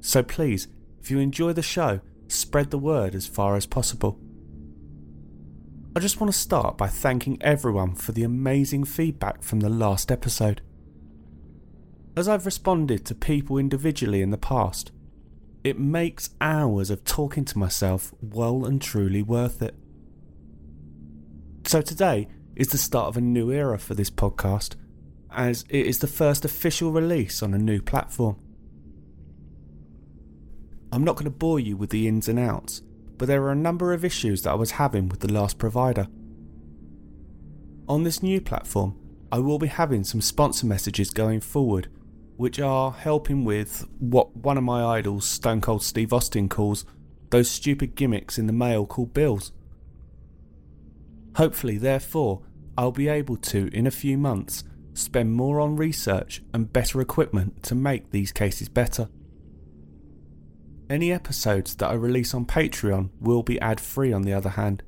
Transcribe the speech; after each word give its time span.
so 0.00 0.22
please, 0.22 0.68
if 1.00 1.10
you 1.10 1.18
enjoy 1.18 1.52
the 1.52 1.62
show, 1.62 2.00
spread 2.26 2.70
the 2.70 2.78
word 2.78 3.14
as 3.14 3.26
far 3.26 3.54
as 3.54 3.66
possible. 3.66 4.18
I 5.94 6.00
just 6.00 6.20
want 6.20 6.32
to 6.32 6.38
start 6.38 6.76
by 6.76 6.88
thanking 6.88 7.38
everyone 7.40 7.94
for 7.94 8.12
the 8.12 8.22
amazing 8.22 8.84
feedback 8.84 9.42
from 9.42 9.60
the 9.60 9.68
last 9.68 10.10
episode. 10.10 10.60
As 12.16 12.28
I've 12.28 12.46
responded 12.46 13.04
to 13.06 13.14
people 13.14 13.58
individually 13.58 14.22
in 14.22 14.30
the 14.30 14.38
past, 14.38 14.90
it 15.62 15.78
makes 15.78 16.30
hours 16.40 16.90
of 16.90 17.04
talking 17.04 17.44
to 17.44 17.58
myself 17.58 18.14
well 18.20 18.64
and 18.64 18.80
truly 18.80 19.22
worth 19.22 19.60
it. 19.60 19.74
So 21.64 21.82
today 21.82 22.28
is 22.54 22.68
the 22.68 22.78
start 22.78 23.08
of 23.08 23.16
a 23.16 23.20
new 23.20 23.50
era 23.50 23.78
for 23.78 23.94
this 23.94 24.10
podcast, 24.10 24.76
as 25.36 25.64
it 25.68 25.86
is 25.86 25.98
the 25.98 26.06
first 26.06 26.44
official 26.44 26.90
release 26.90 27.42
on 27.42 27.54
a 27.54 27.58
new 27.58 27.80
platform. 27.80 28.36
I'm 30.90 31.04
not 31.04 31.16
going 31.16 31.24
to 31.24 31.30
bore 31.30 31.60
you 31.60 31.76
with 31.76 31.90
the 31.90 32.08
ins 32.08 32.28
and 32.28 32.38
outs, 32.38 32.82
but 33.18 33.28
there 33.28 33.42
are 33.42 33.52
a 33.52 33.56
number 33.56 33.92
of 33.92 34.04
issues 34.04 34.42
that 34.42 34.50
I 34.50 34.54
was 34.54 34.72
having 34.72 35.08
with 35.08 35.20
the 35.20 35.32
last 35.32 35.58
provider. 35.58 36.08
On 37.88 38.02
this 38.02 38.22
new 38.22 38.40
platform, 38.40 38.98
I 39.30 39.38
will 39.38 39.58
be 39.58 39.66
having 39.66 40.04
some 40.04 40.20
sponsor 40.20 40.66
messages 40.66 41.10
going 41.10 41.40
forward 41.40 41.88
which 42.36 42.60
are 42.60 42.92
helping 42.92 43.44
with 43.44 43.88
what 43.98 44.36
one 44.36 44.58
of 44.58 44.64
my 44.64 44.84
idols, 44.84 45.24
Stone 45.24 45.60
Cold 45.62 45.82
Steve 45.82 46.12
Austin, 46.12 46.48
calls 46.48 46.84
those 47.30 47.50
stupid 47.50 47.94
gimmicks 47.94 48.38
in 48.38 48.46
the 48.46 48.52
mail 48.52 48.86
called 48.86 49.14
bills. 49.14 49.52
Hopefully, 51.36 51.78
therefore, 51.78 52.42
I'll 52.76 52.92
be 52.92 53.08
able 53.08 53.36
to, 53.38 53.68
in 53.72 53.86
a 53.86 53.90
few 53.90 54.18
months, 54.18 54.64
spend 54.96 55.32
more 55.32 55.60
on 55.60 55.76
research 55.76 56.42
and 56.52 56.72
better 56.72 57.00
equipment 57.00 57.62
to 57.64 57.74
make 57.74 58.10
these 58.10 58.32
cases 58.32 58.68
better. 58.68 59.08
Any 60.88 61.10
episodes 61.12 61.74
that 61.76 61.90
I 61.90 61.94
release 61.94 62.32
on 62.32 62.46
Patreon 62.46 63.10
will 63.20 63.42
be 63.42 63.60
ad 63.60 63.80
free, 63.80 64.12
on 64.12 64.22
the 64.22 64.32
other 64.32 64.50
hand. 64.50 64.84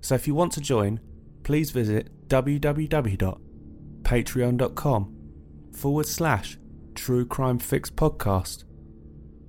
So 0.00 0.14
if 0.14 0.26
you 0.26 0.34
want 0.34 0.52
to 0.52 0.60
join, 0.60 1.00
please 1.42 1.70
visit 1.70 2.28
www.patreon.com 2.28 5.16
forward 5.72 6.06
slash 6.06 6.58
True 6.94 7.24
Crime 7.24 7.58
Fix 7.58 7.88
podcast. 7.90 8.64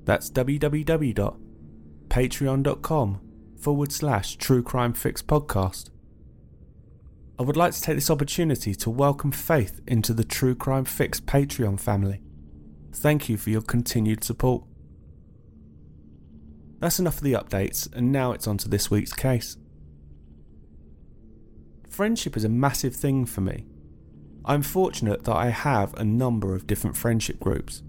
That's 0.05 0.29
www.patreon.com 0.29 3.21
forward 3.59 3.91
slash 3.91 4.37
True 4.37 4.63
Crime 4.63 4.93
Fix 4.93 5.21
podcast. 5.21 5.89
I 7.41 7.43
would 7.43 7.57
like 7.57 7.73
to 7.73 7.81
take 7.81 7.95
this 7.95 8.11
opportunity 8.11 8.75
to 8.75 8.91
welcome 8.91 9.31
Faith 9.31 9.81
into 9.87 10.13
the 10.13 10.23
True 10.23 10.53
Crime 10.53 10.85
Fix 10.85 11.19
Patreon 11.19 11.79
family. 11.79 12.21
Thank 12.93 13.29
you 13.29 13.35
for 13.35 13.49
your 13.49 13.63
continued 13.63 14.23
support. 14.23 14.63
That's 16.77 16.99
enough 16.99 17.17
of 17.17 17.23
the 17.23 17.33
updates, 17.33 17.91
and 17.95 18.11
now 18.11 18.31
it's 18.31 18.45
on 18.45 18.59
to 18.59 18.69
this 18.69 18.91
week's 18.91 19.11
case. 19.11 19.57
Friendship 21.89 22.37
is 22.37 22.43
a 22.43 22.49
massive 22.49 22.95
thing 22.95 23.25
for 23.25 23.41
me, 23.41 23.65
I'm 24.45 24.61
fortunate 24.61 25.23
that 25.23 25.35
I 25.35 25.49
have 25.49 25.95
a 25.95 26.03
number 26.03 26.53
of 26.53 26.67
different 26.67 26.95
friendship 26.95 27.39
groups. 27.39 27.81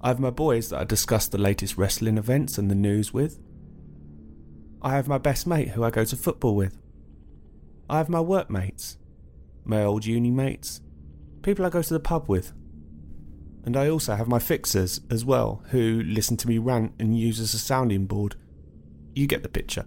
I 0.00 0.06
have 0.06 0.20
my 0.20 0.30
boys 0.30 0.70
that 0.70 0.80
I 0.80 0.84
discuss 0.84 1.26
the 1.26 1.38
latest 1.38 1.76
wrestling 1.76 2.16
events 2.16 2.56
and 2.56 2.70
the 2.70 2.76
news 2.76 3.12
with. 3.12 3.40
I 4.80 4.92
have 4.92 5.08
my 5.08 5.18
best 5.18 5.44
mate 5.44 5.70
who 5.70 5.82
I 5.82 5.90
go 5.90 6.04
to 6.04 6.14
football 6.14 6.54
with. 6.54 6.78
I 7.90 7.98
have 7.98 8.08
my 8.08 8.20
workmates, 8.20 8.98
my 9.64 9.82
old 9.82 10.04
uni 10.04 10.30
mates, 10.30 10.80
people 11.42 11.64
I 11.64 11.70
go 11.70 11.82
to 11.82 11.94
the 11.94 12.00
pub 12.00 12.28
with. 12.28 12.52
And 13.64 13.76
I 13.76 13.88
also 13.88 14.14
have 14.14 14.28
my 14.28 14.38
fixers 14.38 15.00
as 15.10 15.24
well, 15.24 15.62
who 15.70 16.02
listen 16.02 16.36
to 16.38 16.48
me 16.48 16.58
rant 16.58 16.92
and 16.98 17.18
use 17.18 17.40
as 17.40 17.54
a 17.54 17.58
sounding 17.58 18.06
board. 18.06 18.36
You 19.14 19.26
get 19.26 19.42
the 19.42 19.48
picture. 19.48 19.84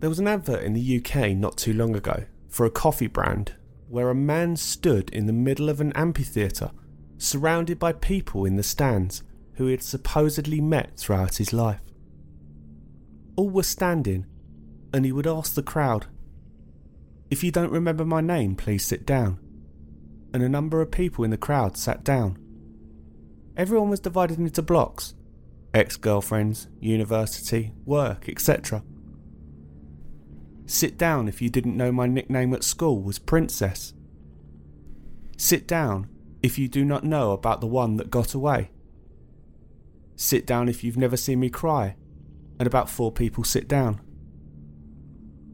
There 0.00 0.08
was 0.08 0.20
an 0.20 0.28
advert 0.28 0.62
in 0.62 0.74
the 0.74 0.98
UK 0.98 1.36
not 1.36 1.56
too 1.56 1.72
long 1.72 1.96
ago 1.96 2.24
for 2.48 2.64
a 2.64 2.70
coffee 2.70 3.08
brand 3.08 3.54
where 3.88 4.10
a 4.10 4.14
man 4.14 4.56
stood 4.56 5.10
in 5.10 5.26
the 5.26 5.32
middle 5.32 5.68
of 5.68 5.80
an 5.80 5.92
amphitheatre, 5.94 6.70
surrounded 7.16 7.78
by 7.78 7.92
people 7.92 8.44
in 8.44 8.56
the 8.56 8.62
stands 8.62 9.22
who 9.54 9.66
he 9.66 9.72
had 9.72 9.82
supposedly 9.82 10.60
met 10.60 10.96
throughout 10.96 11.36
his 11.36 11.52
life. 11.52 11.80
All 13.34 13.50
were 13.50 13.62
standing, 13.62 14.26
and 14.92 15.04
he 15.04 15.12
would 15.12 15.26
ask 15.26 15.54
the 15.54 15.62
crowd, 15.62 16.06
If 17.30 17.44
you 17.44 17.50
don't 17.50 17.72
remember 17.72 18.04
my 18.04 18.20
name, 18.20 18.56
please 18.56 18.84
sit 18.84 19.06
down. 19.06 19.38
And 20.32 20.42
a 20.42 20.48
number 20.48 20.80
of 20.80 20.90
people 20.90 21.24
in 21.24 21.30
the 21.30 21.36
crowd 21.36 21.76
sat 21.76 22.04
down. 22.04 22.38
Everyone 23.56 23.90
was 23.90 24.00
divided 24.00 24.38
into 24.38 24.62
blocks 24.62 25.14
ex 25.74 25.96
girlfriends, 25.96 26.68
university, 26.80 27.72
work, 27.84 28.28
etc. 28.28 28.82
Sit 30.66 30.98
down 30.98 31.28
if 31.28 31.40
you 31.40 31.50
didn't 31.50 31.76
know 31.76 31.92
my 31.92 32.06
nickname 32.06 32.54
at 32.54 32.64
school 32.64 33.00
was 33.00 33.18
Princess. 33.18 33.94
Sit 35.36 35.66
down 35.66 36.08
if 36.42 36.58
you 36.58 36.68
do 36.68 36.84
not 36.84 37.04
know 37.04 37.32
about 37.32 37.60
the 37.60 37.66
one 37.66 37.96
that 37.96 38.10
got 38.10 38.34
away. 38.34 38.70
Sit 40.16 40.46
down 40.46 40.68
if 40.68 40.82
you've 40.82 40.96
never 40.96 41.16
seen 41.16 41.40
me 41.40 41.48
cry, 41.48 41.96
and 42.58 42.66
about 42.66 42.90
four 42.90 43.12
people 43.12 43.44
sit 43.44 43.68
down. 43.68 44.00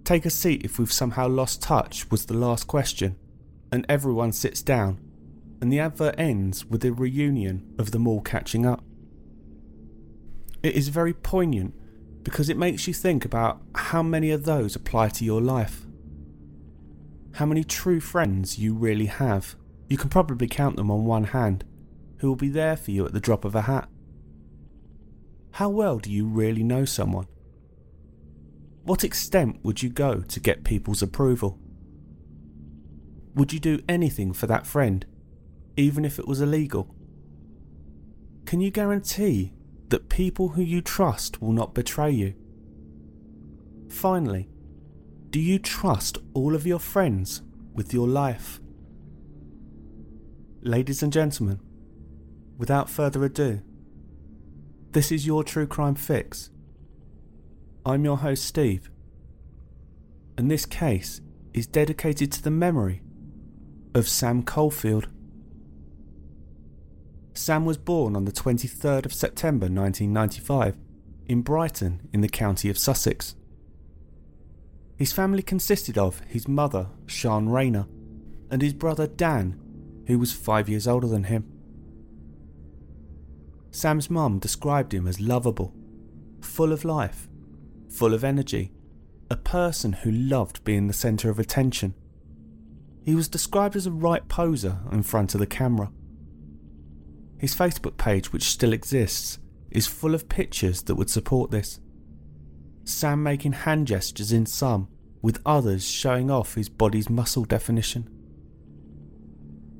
Take 0.04 0.26
a 0.26 0.30
seat 0.30 0.62
if 0.64 0.78
we've 0.78 0.92
somehow 0.92 1.28
lost 1.28 1.62
touch, 1.62 2.10
was 2.10 2.26
the 2.26 2.34
last 2.34 2.66
question, 2.66 3.16
and 3.72 3.86
everyone 3.88 4.32
sits 4.32 4.60
down, 4.60 5.00
and 5.62 5.72
the 5.72 5.80
advert 5.80 6.14
ends 6.18 6.66
with 6.66 6.84
a 6.84 6.92
reunion 6.92 7.74
of 7.78 7.90
them 7.90 8.06
all 8.06 8.20
catching 8.20 8.66
up. 8.66 8.84
It 10.62 10.74
is 10.74 10.88
very 10.88 11.14
poignant 11.14 11.74
because 12.22 12.50
it 12.50 12.58
makes 12.58 12.86
you 12.86 12.92
think 12.92 13.24
about 13.24 13.62
how 13.74 14.02
many 14.02 14.30
of 14.30 14.44
those 14.44 14.76
apply 14.76 15.08
to 15.08 15.24
your 15.24 15.40
life. 15.40 15.86
How 17.32 17.46
many 17.46 17.64
true 17.64 18.00
friends 18.00 18.58
you 18.58 18.74
really 18.74 19.06
have. 19.06 19.56
You 19.88 19.96
can 19.96 20.10
probably 20.10 20.48
count 20.48 20.76
them 20.76 20.90
on 20.90 21.04
one 21.06 21.24
hand, 21.24 21.64
who 22.18 22.28
will 22.28 22.36
be 22.36 22.48
there 22.48 22.76
for 22.76 22.90
you 22.90 23.06
at 23.06 23.12
the 23.12 23.20
drop 23.20 23.44
of 23.44 23.54
a 23.54 23.62
hat. 23.62 23.88
How 25.52 25.70
well 25.70 25.98
do 25.98 26.10
you 26.10 26.26
really 26.26 26.62
know 26.62 26.84
someone? 26.84 27.26
What 28.84 29.02
extent 29.02 29.60
would 29.62 29.82
you 29.82 29.88
go 29.88 30.20
to 30.20 30.40
get 30.40 30.62
people's 30.62 31.02
approval? 31.02 31.58
Would 33.34 33.50
you 33.50 33.58
do 33.58 33.80
anything 33.88 34.34
for 34.34 34.46
that 34.46 34.66
friend, 34.66 35.06
even 35.76 36.04
if 36.04 36.18
it 36.18 36.28
was 36.28 36.42
illegal? 36.42 36.94
Can 38.44 38.60
you 38.60 38.70
guarantee 38.70 39.54
that 39.88 40.10
people 40.10 40.50
who 40.50 40.62
you 40.62 40.82
trust 40.82 41.40
will 41.40 41.52
not 41.52 41.74
betray 41.74 42.10
you? 42.10 42.34
Finally, 43.88 44.50
do 45.30 45.40
you 45.40 45.58
trust 45.58 46.18
all 46.34 46.54
of 46.54 46.66
your 46.66 46.78
friends 46.78 47.40
with 47.72 47.94
your 47.94 48.06
life? 48.06 48.60
Ladies 50.60 51.02
and 51.02 51.12
gentlemen, 51.12 51.58
without 52.58 52.90
further 52.90 53.24
ado, 53.24 53.62
this 54.92 55.10
is 55.10 55.26
your 55.26 55.42
True 55.42 55.66
Crime 55.66 55.94
Fix. 55.94 56.50
I'm 57.86 58.02
your 58.02 58.16
host, 58.16 58.46
Steve, 58.46 58.90
and 60.38 60.50
this 60.50 60.64
case 60.64 61.20
is 61.52 61.66
dedicated 61.66 62.32
to 62.32 62.42
the 62.42 62.50
memory 62.50 63.02
of 63.94 64.08
Sam 64.08 64.42
Caulfield. 64.42 65.08
Sam 67.34 67.66
was 67.66 67.76
born 67.76 68.16
on 68.16 68.24
the 68.24 68.32
23rd 68.32 69.04
of 69.04 69.12
September 69.12 69.66
1995 69.66 70.78
in 71.26 71.42
Brighton 71.42 72.08
in 72.10 72.22
the 72.22 72.28
county 72.28 72.70
of 72.70 72.78
Sussex. 72.78 73.34
His 74.96 75.12
family 75.12 75.42
consisted 75.42 75.98
of 75.98 76.20
his 76.20 76.48
mother, 76.48 76.86
Sian 77.06 77.50
Rayner, 77.50 77.86
and 78.50 78.62
his 78.62 78.72
brother 78.72 79.06
Dan, 79.06 79.60
who 80.06 80.18
was 80.18 80.32
five 80.32 80.70
years 80.70 80.88
older 80.88 81.08
than 81.08 81.24
him. 81.24 81.52
Sam's 83.72 84.08
mum 84.08 84.38
described 84.38 84.94
him 84.94 85.06
as 85.06 85.20
lovable, 85.20 85.74
full 86.40 86.72
of 86.72 86.86
life, 86.86 87.28
full 87.94 88.12
of 88.12 88.24
energy, 88.24 88.72
a 89.30 89.36
person 89.36 89.92
who 89.92 90.10
loved 90.10 90.64
being 90.64 90.86
the 90.86 90.92
centre 90.92 91.30
of 91.30 91.38
attention. 91.38 91.94
He 93.04 93.14
was 93.14 93.28
described 93.28 93.76
as 93.76 93.86
a 93.86 93.92
right 93.92 94.26
poser 94.28 94.78
in 94.90 95.02
front 95.02 95.34
of 95.34 95.40
the 95.40 95.46
camera. 95.46 95.92
His 97.38 97.54
Facebook 97.54 97.96
page, 97.96 98.32
which 98.32 98.44
still 98.44 98.72
exists, 98.72 99.38
is 99.70 99.86
full 99.86 100.14
of 100.14 100.28
pictures 100.28 100.82
that 100.82 100.94
would 100.94 101.10
support 101.10 101.50
this. 101.50 101.80
Sam 102.84 103.22
making 103.22 103.52
hand 103.52 103.86
gestures 103.86 104.32
in 104.32 104.46
some, 104.46 104.88
with 105.22 105.40
others 105.46 105.88
showing 105.88 106.30
off 106.30 106.54
his 106.54 106.68
body's 106.68 107.08
muscle 107.08 107.44
definition. 107.44 108.08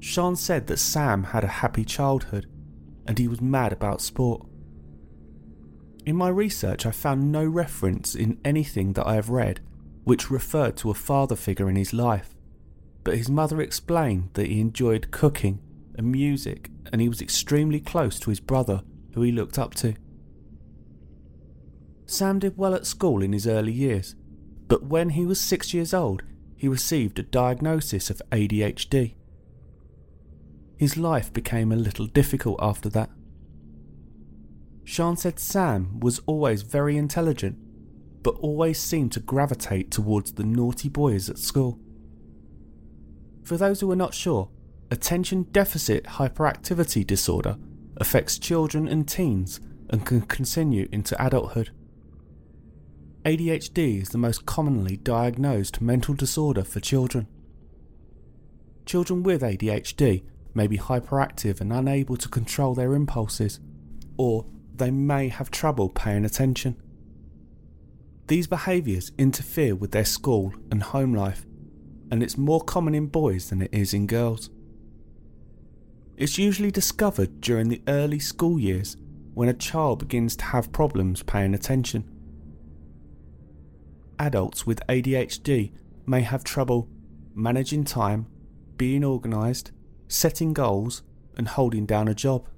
Sian 0.01 0.37
said 0.37 0.67
that 0.67 0.79
Sam 0.79 1.25
had 1.25 1.45
a 1.45 1.49
happy 1.63 1.85
childhood 1.85 2.47
and 3.07 3.19
he 3.19 3.29
was 3.29 3.41
mad 3.41 3.73
about 3.73 4.01
sport. 4.01 4.47
In 6.07 6.17
my 6.17 6.29
research, 6.29 6.85
I 6.85 6.91
found 6.91 7.33
no 7.33 7.45
reference 7.45 8.15
in 8.15 8.39
anything 8.45 8.93
that 8.93 9.07
I 9.07 9.15
have 9.15 9.31
read 9.31 9.61
which 10.05 10.31
referred 10.31 10.77
to 10.77 10.91
a 10.91 10.95
father 10.95 11.35
figure 11.35 11.71
in 11.71 11.77
his 11.77 11.95
life, 11.95 12.35
but 13.05 13.17
his 13.17 13.31
mother 13.31 13.61
explained 13.61 14.29
that 14.35 14.49
he 14.49 14.61
enjoyed 14.61 15.11
cooking 15.11 15.61
and 15.97 16.13
music 16.13 16.71
and 16.93 17.01
he 17.01 17.09
was 17.09 17.23
extremely 17.23 17.81
close 17.81 18.19
to 18.21 18.31
his 18.31 18.41
brother, 18.41 18.83
who 19.15 19.23
he 19.23 19.33
looked 19.33 19.59
up 19.59 19.75
to. 19.77 19.95
Sam 22.05 22.39
did 22.39 22.59
well 22.59 22.75
at 22.75 22.87
school 22.87 23.23
in 23.23 23.33
his 23.33 23.47
early 23.47 23.73
years, 23.73 24.15
but 24.69 24.85
when 24.85 25.11
he 25.11 25.25
was 25.25 25.41
six 25.41 25.73
years 25.73 25.95
old, 25.95 26.23
he 26.55 26.69
received 26.69 27.19
a 27.19 27.23
diagnosis 27.23 28.11
of 28.11 28.21
ADHD. 28.31 29.15
His 30.77 30.99
life 30.99 31.33
became 31.33 31.73
a 31.73 31.77
little 31.77 32.07
difficult 32.07 32.59
after 32.61 32.91
that. 32.91 33.11
Sian 34.85 35.17
said 35.17 35.39
Sam 35.39 35.99
was 36.01 36.21
always 36.27 36.63
very 36.63 36.97
intelligent, 36.97 37.57
but 38.23 38.37
always 38.37 38.79
seemed 38.79 39.13
to 39.13 39.21
gravitate 39.21 39.91
towards 39.91 40.33
the 40.33 40.45
naughty 40.45 40.89
boys 40.89 41.29
at 41.29 41.39
school. 41.39 41.79
For 43.43 43.57
those 43.57 43.81
who 43.81 43.91
are 43.91 43.97
not 43.97 44.15
sure, 44.15 44.51
attention 44.91 45.45
deficit 45.53 46.05
hyperactivity 46.05 47.07
disorder 47.07 47.57
affects 47.97 48.39
children 48.39 48.89
and 48.89 49.09
teens 49.09 49.61
and 49.91 50.07
can 50.07 50.23
continue 50.23 50.89
into 50.91 51.23
adulthood. 51.25 51.71
ADHD 53.25 54.03
is 54.03 54.11
the 54.11 54.19
most 54.19 54.45
commonly 54.45 54.97
diagnosed 54.97 55.81
mental 55.81 56.15
disorder 56.15 56.63
for 56.63 56.81
children. 56.81 57.27
Children 58.85 59.23
with 59.23 59.41
ADHD 59.41 60.25
may 60.53 60.67
be 60.67 60.79
hyperactive 60.79 61.61
and 61.61 61.73
unable 61.73 62.17
to 62.17 62.29
control 62.29 62.75
their 62.75 62.95
impulses, 62.95 63.61
or 64.17 64.47
they 64.75 64.91
may 64.91 65.29
have 65.29 65.51
trouble 65.51 65.89
paying 65.89 66.25
attention. 66.25 66.77
These 68.27 68.47
behaviours 68.47 69.13
interfere 69.19 69.75
with 69.75 69.93
their 69.93 70.05
school 70.05 70.55
and 70.71 70.83
home 70.83 71.15
life, 71.15 71.47
and 72.11 72.23
it's 72.23 72.39
more 72.39 72.61
common 72.61 72.95
in 72.95 73.07
boys 73.07 73.51
than 73.51 73.63
it 73.63 73.73
is 73.73 73.95
in 73.95 74.07
girls. 74.07 74.51
It's 76.17 76.39
usually 76.39 76.71
discovered 76.71 77.41
during 77.41 77.69
the 77.69 77.83
early 77.89 78.19
school 78.19 78.59
years 78.59 78.97
when 79.35 79.49
a 79.49 79.55
child 79.55 79.99
begins 79.99 80.37
to 80.37 80.45
have 80.45 80.73
problems 80.73 81.23
paying 81.23 81.55
attention 81.55 82.09
adults 84.19 84.67
with 84.67 84.87
ADHD 84.89 85.73
may 86.07 86.23
have 86.23 86.45
trouble 86.45 86.89
managing 87.35 87.85
time, 87.85 88.27
being 88.77 89.05
organised, 89.05 89.73
setting 90.09 90.53
goals, 90.53 91.03
and 91.37 91.49
holding 91.49 91.85
down 91.87 92.09
a 92.09 92.15
job. 92.15 92.49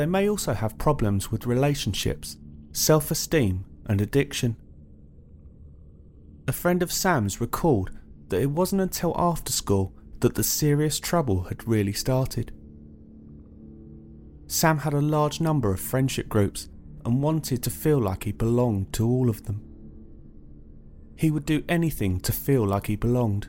They 0.00 0.06
may 0.06 0.30
also 0.30 0.54
have 0.54 0.78
problems 0.78 1.30
with 1.30 1.44
relationships, 1.44 2.38
self 2.72 3.10
esteem, 3.10 3.66
and 3.84 4.00
addiction. 4.00 4.56
A 6.48 6.52
friend 6.52 6.82
of 6.82 6.90
Sam's 6.90 7.38
recalled 7.38 7.90
that 8.28 8.40
it 8.40 8.50
wasn't 8.50 8.80
until 8.80 9.14
after 9.14 9.52
school 9.52 9.92
that 10.20 10.36
the 10.36 10.42
serious 10.42 10.98
trouble 10.98 11.42
had 11.42 11.68
really 11.68 11.92
started. 11.92 12.50
Sam 14.46 14.78
had 14.78 14.94
a 14.94 15.02
large 15.02 15.38
number 15.38 15.70
of 15.70 15.80
friendship 15.80 16.30
groups 16.30 16.70
and 17.04 17.22
wanted 17.22 17.62
to 17.64 17.68
feel 17.68 17.98
like 17.98 18.24
he 18.24 18.32
belonged 18.32 18.94
to 18.94 19.06
all 19.06 19.28
of 19.28 19.44
them. 19.44 19.62
He 21.14 21.30
would 21.30 21.44
do 21.44 21.62
anything 21.68 22.20
to 22.20 22.32
feel 22.32 22.64
like 22.64 22.86
he 22.86 22.96
belonged. 22.96 23.48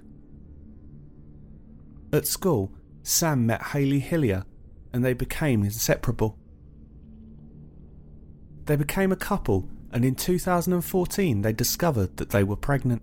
At 2.11 2.27
school, 2.27 2.73
Sam 3.03 3.45
met 3.45 3.67
Haley 3.67 3.99
Hillier 4.01 4.43
and 4.91 5.05
they 5.05 5.13
became 5.13 5.63
inseparable. 5.63 6.37
They 8.71 8.77
became 8.77 9.11
a 9.11 9.17
couple, 9.17 9.67
and 9.91 10.05
in 10.05 10.15
2014 10.15 11.41
they 11.41 11.51
discovered 11.51 12.15
that 12.15 12.29
they 12.29 12.41
were 12.41 12.55
pregnant. 12.55 13.01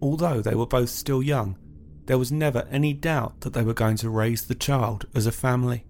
Although 0.00 0.40
they 0.42 0.54
were 0.54 0.64
both 0.64 0.90
still 0.90 1.20
young, 1.20 1.58
there 2.06 2.16
was 2.16 2.30
never 2.30 2.68
any 2.70 2.92
doubt 2.92 3.40
that 3.40 3.52
they 3.52 3.64
were 3.64 3.74
going 3.74 3.96
to 3.96 4.08
raise 4.08 4.44
the 4.44 4.54
child 4.54 5.06
as 5.12 5.26
a 5.26 5.32
family. 5.32 5.84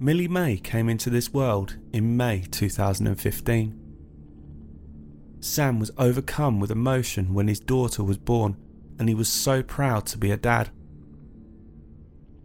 Millie 0.00 0.26
May 0.26 0.56
came 0.56 0.88
into 0.88 1.10
this 1.10 1.32
world 1.32 1.76
in 1.92 2.16
May 2.16 2.40
2015. 2.40 3.80
Sam 5.38 5.78
was 5.78 5.92
overcome 5.96 6.58
with 6.58 6.72
emotion 6.72 7.34
when 7.34 7.46
his 7.46 7.60
daughter 7.60 8.02
was 8.02 8.18
born, 8.18 8.56
and 8.98 9.08
he 9.08 9.14
was 9.14 9.28
so 9.28 9.62
proud 9.62 10.06
to 10.06 10.18
be 10.18 10.32
a 10.32 10.36
dad. 10.36 10.70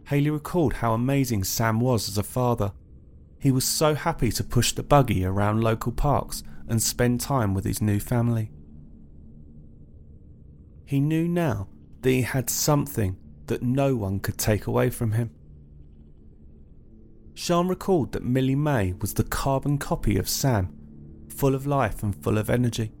Haley 0.04 0.30
recalled 0.30 0.74
how 0.74 0.92
amazing 0.92 1.42
Sam 1.42 1.80
was 1.80 2.08
as 2.08 2.16
a 2.16 2.22
father. 2.22 2.74
He 3.40 3.50
was 3.50 3.64
so 3.64 3.94
happy 3.94 4.30
to 4.32 4.44
push 4.44 4.72
the 4.72 4.82
buggy 4.82 5.24
around 5.24 5.62
local 5.62 5.92
parks 5.92 6.42
and 6.68 6.82
spend 6.82 7.20
time 7.20 7.54
with 7.54 7.64
his 7.64 7.80
new 7.80 7.98
family. 7.98 8.50
He 10.84 11.00
knew 11.00 11.26
now 11.26 11.68
that 12.02 12.10
he 12.10 12.22
had 12.22 12.50
something 12.50 13.16
that 13.46 13.62
no 13.62 13.96
one 13.96 14.20
could 14.20 14.36
take 14.36 14.66
away 14.66 14.90
from 14.90 15.12
him. 15.12 15.30
Sian 17.34 17.66
recalled 17.66 18.12
that 18.12 18.22
Millie 18.22 18.54
May 18.54 18.92
was 18.92 19.14
the 19.14 19.24
carbon 19.24 19.78
copy 19.78 20.18
of 20.18 20.28
Sam, 20.28 20.76
full 21.28 21.54
of 21.54 21.66
life 21.66 22.02
and 22.02 22.14
full 22.14 22.36
of 22.36 22.50
energy. 22.50 22.92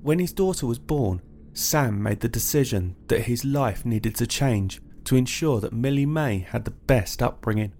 When 0.00 0.18
his 0.18 0.32
daughter 0.32 0.66
was 0.66 0.78
born, 0.78 1.20
Sam 1.52 2.02
made 2.02 2.20
the 2.20 2.28
decision 2.28 2.96
that 3.08 3.22
his 3.22 3.44
life 3.44 3.84
needed 3.84 4.14
to 4.16 4.26
change 4.26 4.80
to 5.04 5.16
ensure 5.16 5.60
that 5.60 5.72
Millie 5.74 6.06
May 6.06 6.38
had 6.38 6.64
the 6.64 6.70
best 6.70 7.22
upbringing. 7.22 7.72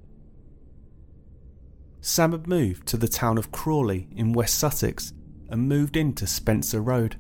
Sam 2.07 2.31
had 2.31 2.47
moved 2.47 2.87
to 2.87 2.97
the 2.97 3.09
town 3.09 3.37
of 3.37 3.51
Crawley 3.51 4.07
in 4.15 4.33
West 4.33 4.61
Sussex 4.61 5.13
and 5.49 5.69
moved 5.69 5.97
into 5.97 6.25
Spencer 6.25 6.81
Road. 6.81 7.17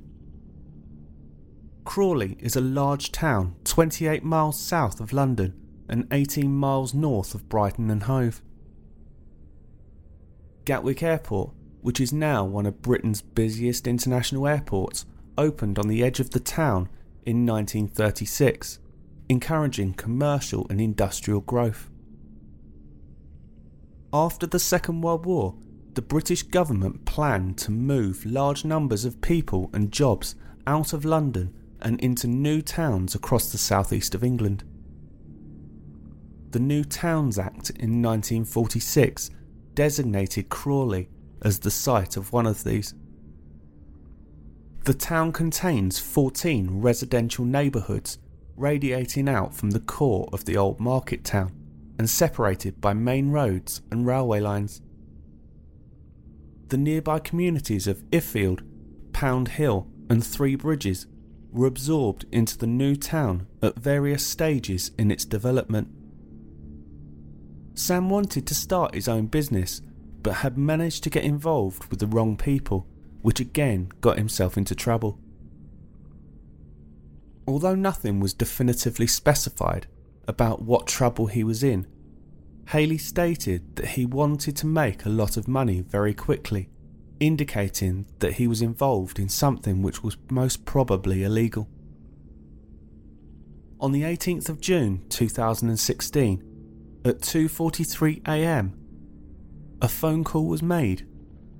Crawley 1.84 2.36
is 2.38 2.54
a 2.54 2.60
large 2.60 3.10
town 3.10 3.56
28 3.64 4.22
miles 4.22 4.60
south 4.60 5.00
of 5.00 5.12
London 5.12 5.54
and 5.88 6.06
18 6.12 6.54
miles 6.54 6.94
north 6.94 7.34
of 7.34 7.48
Brighton 7.48 7.90
and 7.90 8.04
Hove. 8.04 8.40
Gatwick 10.64 11.02
Airport, 11.02 11.52
which 11.80 12.00
is 12.00 12.12
now 12.12 12.44
one 12.44 12.64
of 12.64 12.80
Britain's 12.80 13.22
busiest 13.22 13.88
international 13.88 14.46
airports, 14.46 15.04
opened 15.36 15.80
on 15.80 15.88
the 15.88 16.04
edge 16.04 16.20
of 16.20 16.30
the 16.30 16.38
town 16.38 16.88
in 17.24 17.44
1936, 17.44 18.78
encouraging 19.28 19.94
commercial 19.94 20.64
and 20.70 20.80
industrial 20.80 21.40
growth. 21.40 21.90
After 24.18 24.46
the 24.46 24.58
Second 24.58 25.02
World 25.02 25.26
War, 25.26 25.54
the 25.92 26.00
British 26.00 26.42
government 26.42 27.04
planned 27.04 27.58
to 27.58 27.70
move 27.70 28.24
large 28.24 28.64
numbers 28.64 29.04
of 29.04 29.20
people 29.20 29.68
and 29.74 29.92
jobs 29.92 30.36
out 30.66 30.94
of 30.94 31.04
London 31.04 31.52
and 31.82 32.00
into 32.00 32.26
new 32.26 32.62
towns 32.62 33.14
across 33.14 33.52
the 33.52 33.58
southeast 33.58 34.14
of 34.14 34.24
England. 34.24 34.64
The 36.52 36.58
New 36.58 36.82
Towns 36.82 37.38
Act 37.38 37.68
in 37.68 38.00
1946 38.00 39.28
designated 39.74 40.48
Crawley 40.48 41.10
as 41.42 41.58
the 41.58 41.70
site 41.70 42.16
of 42.16 42.32
one 42.32 42.46
of 42.46 42.64
these. 42.64 42.94
The 44.84 44.94
town 44.94 45.30
contains 45.30 45.98
14 45.98 46.80
residential 46.80 47.44
neighbourhoods 47.44 48.16
radiating 48.56 49.28
out 49.28 49.54
from 49.54 49.72
the 49.72 49.80
core 49.80 50.30
of 50.32 50.46
the 50.46 50.56
old 50.56 50.80
market 50.80 51.22
town 51.22 51.65
and 51.98 52.08
separated 52.08 52.80
by 52.80 52.92
main 52.92 53.30
roads 53.30 53.82
and 53.90 54.06
railway 54.06 54.40
lines. 54.40 54.80
The 56.68 56.76
nearby 56.76 57.18
communities 57.20 57.86
of 57.86 58.02
Ifield, 58.10 58.62
Pound 59.12 59.48
Hill, 59.48 59.86
and 60.10 60.24
Three 60.24 60.56
Bridges 60.56 61.06
were 61.52 61.66
absorbed 61.66 62.26
into 62.32 62.58
the 62.58 62.66
new 62.66 62.96
town 62.96 63.46
at 63.62 63.78
various 63.78 64.26
stages 64.26 64.90
in 64.98 65.10
its 65.10 65.24
development. 65.24 65.88
Sam 67.74 68.10
wanted 68.10 68.46
to 68.46 68.54
start 68.54 68.94
his 68.94 69.08
own 69.08 69.26
business, 69.26 69.80
but 70.22 70.36
had 70.36 70.58
managed 70.58 71.04
to 71.04 71.10
get 71.10 71.24
involved 71.24 71.90
with 71.90 72.00
the 72.00 72.06
wrong 72.06 72.36
people 72.36 72.86
which 73.22 73.40
again 73.40 73.90
got 74.00 74.18
himself 74.18 74.56
into 74.56 74.74
trouble. 74.74 75.18
Although 77.46 77.74
nothing 77.74 78.20
was 78.20 78.34
definitively 78.34 79.06
specified 79.06 79.86
about 80.28 80.62
what 80.62 80.86
trouble 80.86 81.26
he 81.26 81.44
was 81.44 81.62
in, 81.62 81.86
Haley 82.68 82.98
stated 82.98 83.76
that 83.76 83.90
he 83.90 84.04
wanted 84.04 84.56
to 84.56 84.66
make 84.66 85.04
a 85.04 85.08
lot 85.08 85.36
of 85.36 85.46
money 85.46 85.82
very 85.82 86.12
quickly, 86.12 86.68
indicating 87.20 88.06
that 88.18 88.34
he 88.34 88.48
was 88.48 88.60
involved 88.60 89.18
in 89.18 89.28
something 89.28 89.82
which 89.82 90.02
was 90.02 90.16
most 90.30 90.64
probably 90.64 91.22
illegal. 91.22 91.68
On 93.78 93.92
the 93.92 94.02
18th 94.02 94.48
of 94.48 94.60
June 94.60 95.04
2016, 95.10 96.42
at 97.04 97.20
2:43 97.20 98.26
a.m., 98.26 98.74
a 99.80 99.88
phone 99.88 100.24
call 100.24 100.46
was 100.46 100.62
made 100.62 101.06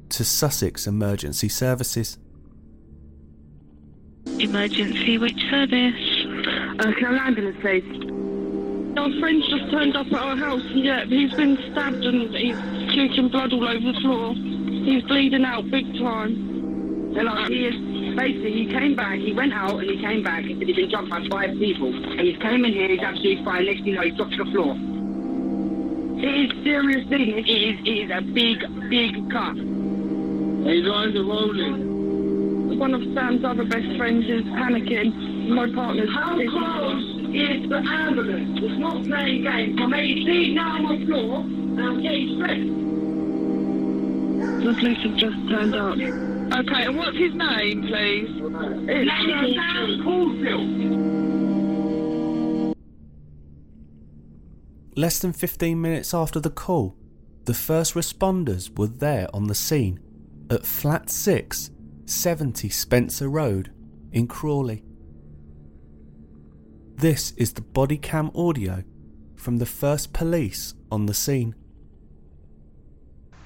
to 0.08 0.25
Sussex 0.25 0.87
Emergency 0.87 1.49
Services. 1.49 2.18
Emergency, 4.38 5.18
which 5.18 5.38
service? 5.50 6.26
Uh, 6.80 6.92
can 6.99 7.14
I 7.14 7.26
ambulance, 7.28 7.56
please? 7.61 8.15
Our 8.97 9.12
friend's 9.21 9.47
just 9.49 9.71
turned 9.71 9.95
up 9.95 10.07
at 10.07 10.15
our 10.15 10.37
house. 10.37 10.62
Yeah, 10.73 11.05
he's 11.05 11.33
been 11.35 11.57
stabbed 11.71 12.03
and 12.05 12.35
he's 12.35 12.57
puking 12.95 13.29
blood 13.29 13.53
all 13.53 13.69
over 13.69 13.93
the 13.93 14.00
floor. 14.00 14.33
He's 14.33 15.03
bleeding 15.05 15.45
out 15.45 15.71
big 15.71 15.85
time. 15.99 17.12
So 17.15 17.21
like, 17.21 17.49
he 17.50 17.67
is 17.67 18.17
basically 18.17 18.53
he 18.53 18.67
came 18.67 18.97
back, 18.97 19.19
he 19.19 19.33
went 19.35 19.53
out 19.53 19.79
and 19.81 19.91
he 19.91 20.00
came 20.00 20.23
back 20.23 20.45
and 20.45 20.62
he'd 20.62 20.76
been 20.76 20.91
jumped 20.91 21.11
by 21.11 21.26
five 21.29 21.50
people. 21.59 21.95
And 21.95 22.21
he's 22.21 22.38
came 22.38 22.65
in 22.65 22.73
here, 22.73 22.88
he's 22.88 23.00
absolutely 23.00 23.45
fine. 23.45 23.67
Next 23.67 23.79
thing 23.79 23.87
you 23.88 23.95
know, 23.97 24.03
he's 24.03 24.17
dropped 24.17 24.33
to 24.33 24.45
the 24.45 24.50
floor. 24.50 24.76
It 26.19 26.50
is 26.50 26.65
serious 26.65 27.07
thing. 27.09 27.37
It 27.37 27.49
is, 27.49 27.79
it 27.85 27.91
is 27.91 28.11
a 28.11 28.23
big, 28.23 28.61
big 28.88 29.31
cut. 29.31 29.57
His 29.57 30.88
eyes 30.88 31.15
are 31.15 31.25
rolling. 31.25 32.79
One 32.79 32.95
of 32.95 33.03
Sam's 33.15 33.45
other 33.45 33.65
best 33.65 33.97
friends 33.99 34.25
is 34.25 34.43
panicking. 34.45 35.49
My 35.49 35.71
partner's 35.71 36.12
How 36.12 36.35
close 36.35 37.15
is 37.37 37.69
the 37.69 37.76
ambulance? 37.76 38.59
It's 38.62 38.78
not 38.78 39.05
playing 39.05 39.43
games. 39.43 39.78
I'm 39.81 39.93
18 39.93 40.55
now 40.55 40.76
on 40.76 40.99
the 40.99 41.07
floor 41.07 41.40
and 41.40 41.81
I'm 41.81 42.02
getting 42.02 42.37
stressed. 42.37 42.87
The 44.64 44.73
police 44.75 44.99
have 45.05 45.16
just 45.16 45.37
turned 45.49 45.75
up. 45.75 45.95
Okay, 46.59 46.85
and 46.85 46.97
what's 46.97 47.16
his 47.16 47.35
name, 47.35 47.83
please? 47.83 48.31
It's 48.88 49.11
Sam 49.57 50.02
Caulfield. 50.05 50.97
Less 54.97 55.19
than 55.19 55.33
15 55.35 55.81
minutes 55.81 56.14
after 56.14 56.40
the 56.40 56.50
call, 56.50 56.97
the 57.45 57.52
first 57.55 57.95
responders 57.95 58.76
were 58.78 58.87
there 58.87 59.28
on 59.35 59.47
the 59.47 59.55
scene 59.55 60.00
at 60.50 60.64
Flat 60.64 61.11
6, 61.11 61.71
70 62.07 62.71
Spencer 62.71 63.28
Road 63.28 63.73
in 64.12 64.26
Crawley. 64.26 64.86
This 66.97 67.33
is 67.33 67.53
the 67.53 67.61
body 67.62 67.99
cam 67.99 68.31
audio 68.35 68.83
from 69.37 69.59
the 69.59 69.67
first 69.67 70.12
police 70.12 70.75
on 70.91 71.07
the 71.07 71.15
scene. 71.15 71.55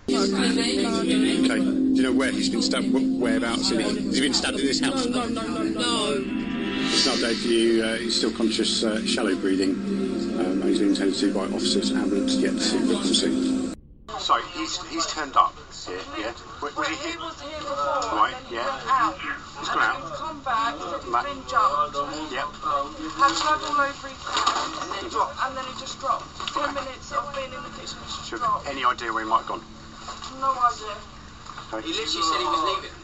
Okay. 0.09 1.59
Do 1.59 1.95
you 1.95 2.03
know 2.03 2.13
where 2.13 2.31
he's 2.33 2.49
been 2.49 2.63
stabbed? 2.63 2.87
wh- 2.89 3.21
Whereabouts? 3.21 3.71
In 3.71 3.81
it? 3.81 3.87
Has 3.87 4.15
he 4.17 4.21
been 4.23 4.35
stabbed 4.35 4.59
in 4.61 4.67
this 4.67 4.81
house? 4.81 5.07
No, 5.07 5.27
no, 5.29 5.43
no, 5.47 5.63
no. 5.63 6.25
It's 6.93 7.07
an 7.07 7.13
update 7.15 7.41
for 7.43 7.49
you. 7.49 7.83
Uh, 7.85 7.97
he's 7.97 8.17
still 8.17 8.33
conscious, 8.33 8.83
uh, 8.83 9.05
shallow 9.07 9.35
breathing. 9.37 9.71
Um, 10.41 10.63
he's 10.63 10.79
been 10.81 10.93
attended 10.93 11.15
to 11.21 11.33
by 11.35 11.41
officers, 11.47 11.91
and 11.91 12.01
ambulance, 12.01 12.35
yet 12.37 12.53
to 12.53 12.61
see 12.61 12.79
medical 12.79 13.05
scene. 13.05 13.75
Sorry, 14.19 14.43
he's 14.55 14.83
he's 14.89 15.07
turned 15.07 15.37
up 15.37 15.55
here. 15.87 15.99
Yeah. 16.19 16.33
Was, 16.63 16.75
was 16.77 16.89
he 16.89 16.95
He 16.95 17.11
here? 17.11 17.19
was 17.21 17.41
here 17.41 17.59
before, 17.59 18.17
Right, 18.19 18.35
and 18.37 18.45
then 18.45 18.51
he 18.51 18.55
yeah. 18.57 18.67
went 18.67 18.89
out. 18.89 19.19
He's 19.19 19.69
and 19.69 19.79
gone 19.79 19.83
out. 19.83 20.30
He's 20.41 20.47
come 20.47 20.53
back, 20.53 20.75
said 20.81 21.01
he's 21.03 21.13
Ma- 21.13 21.23
been 21.23 21.43
jumped, 21.47 22.33
Yep. 22.33 22.49
had 22.55 23.33
blood 23.43 23.61
all 23.61 23.81
over 23.81 24.09
his 24.09 24.23
hands, 24.25 24.79
and 24.81 24.93
then 24.93 25.09
dropped. 25.11 25.37
And 25.45 25.57
then 25.57 25.65
he 25.67 25.81
just 25.81 26.01
dropped. 26.01 26.55
Ten 26.55 26.75
minutes 26.75 27.13
of 27.13 27.35
being 27.35 27.53
in 27.53 27.63
the 27.63 27.69
kitchen, 27.77 27.99
he 28.01 28.07
just 28.07 28.29
Sure. 28.29 28.39
dropped. 28.39 28.67
Any 28.67 28.85
idea 28.85 29.13
where 29.13 29.23
he 29.25 29.29
might 29.29 29.39
have 29.39 29.47
gone? 29.49 29.63
No 30.41 30.51
idea. 30.51 30.97
Okay. 31.73 31.87
He 31.87 31.93
literally 31.93 32.23
said 32.25 32.41
he 32.41 32.47
was 32.47 32.63
leaving. 32.65 33.00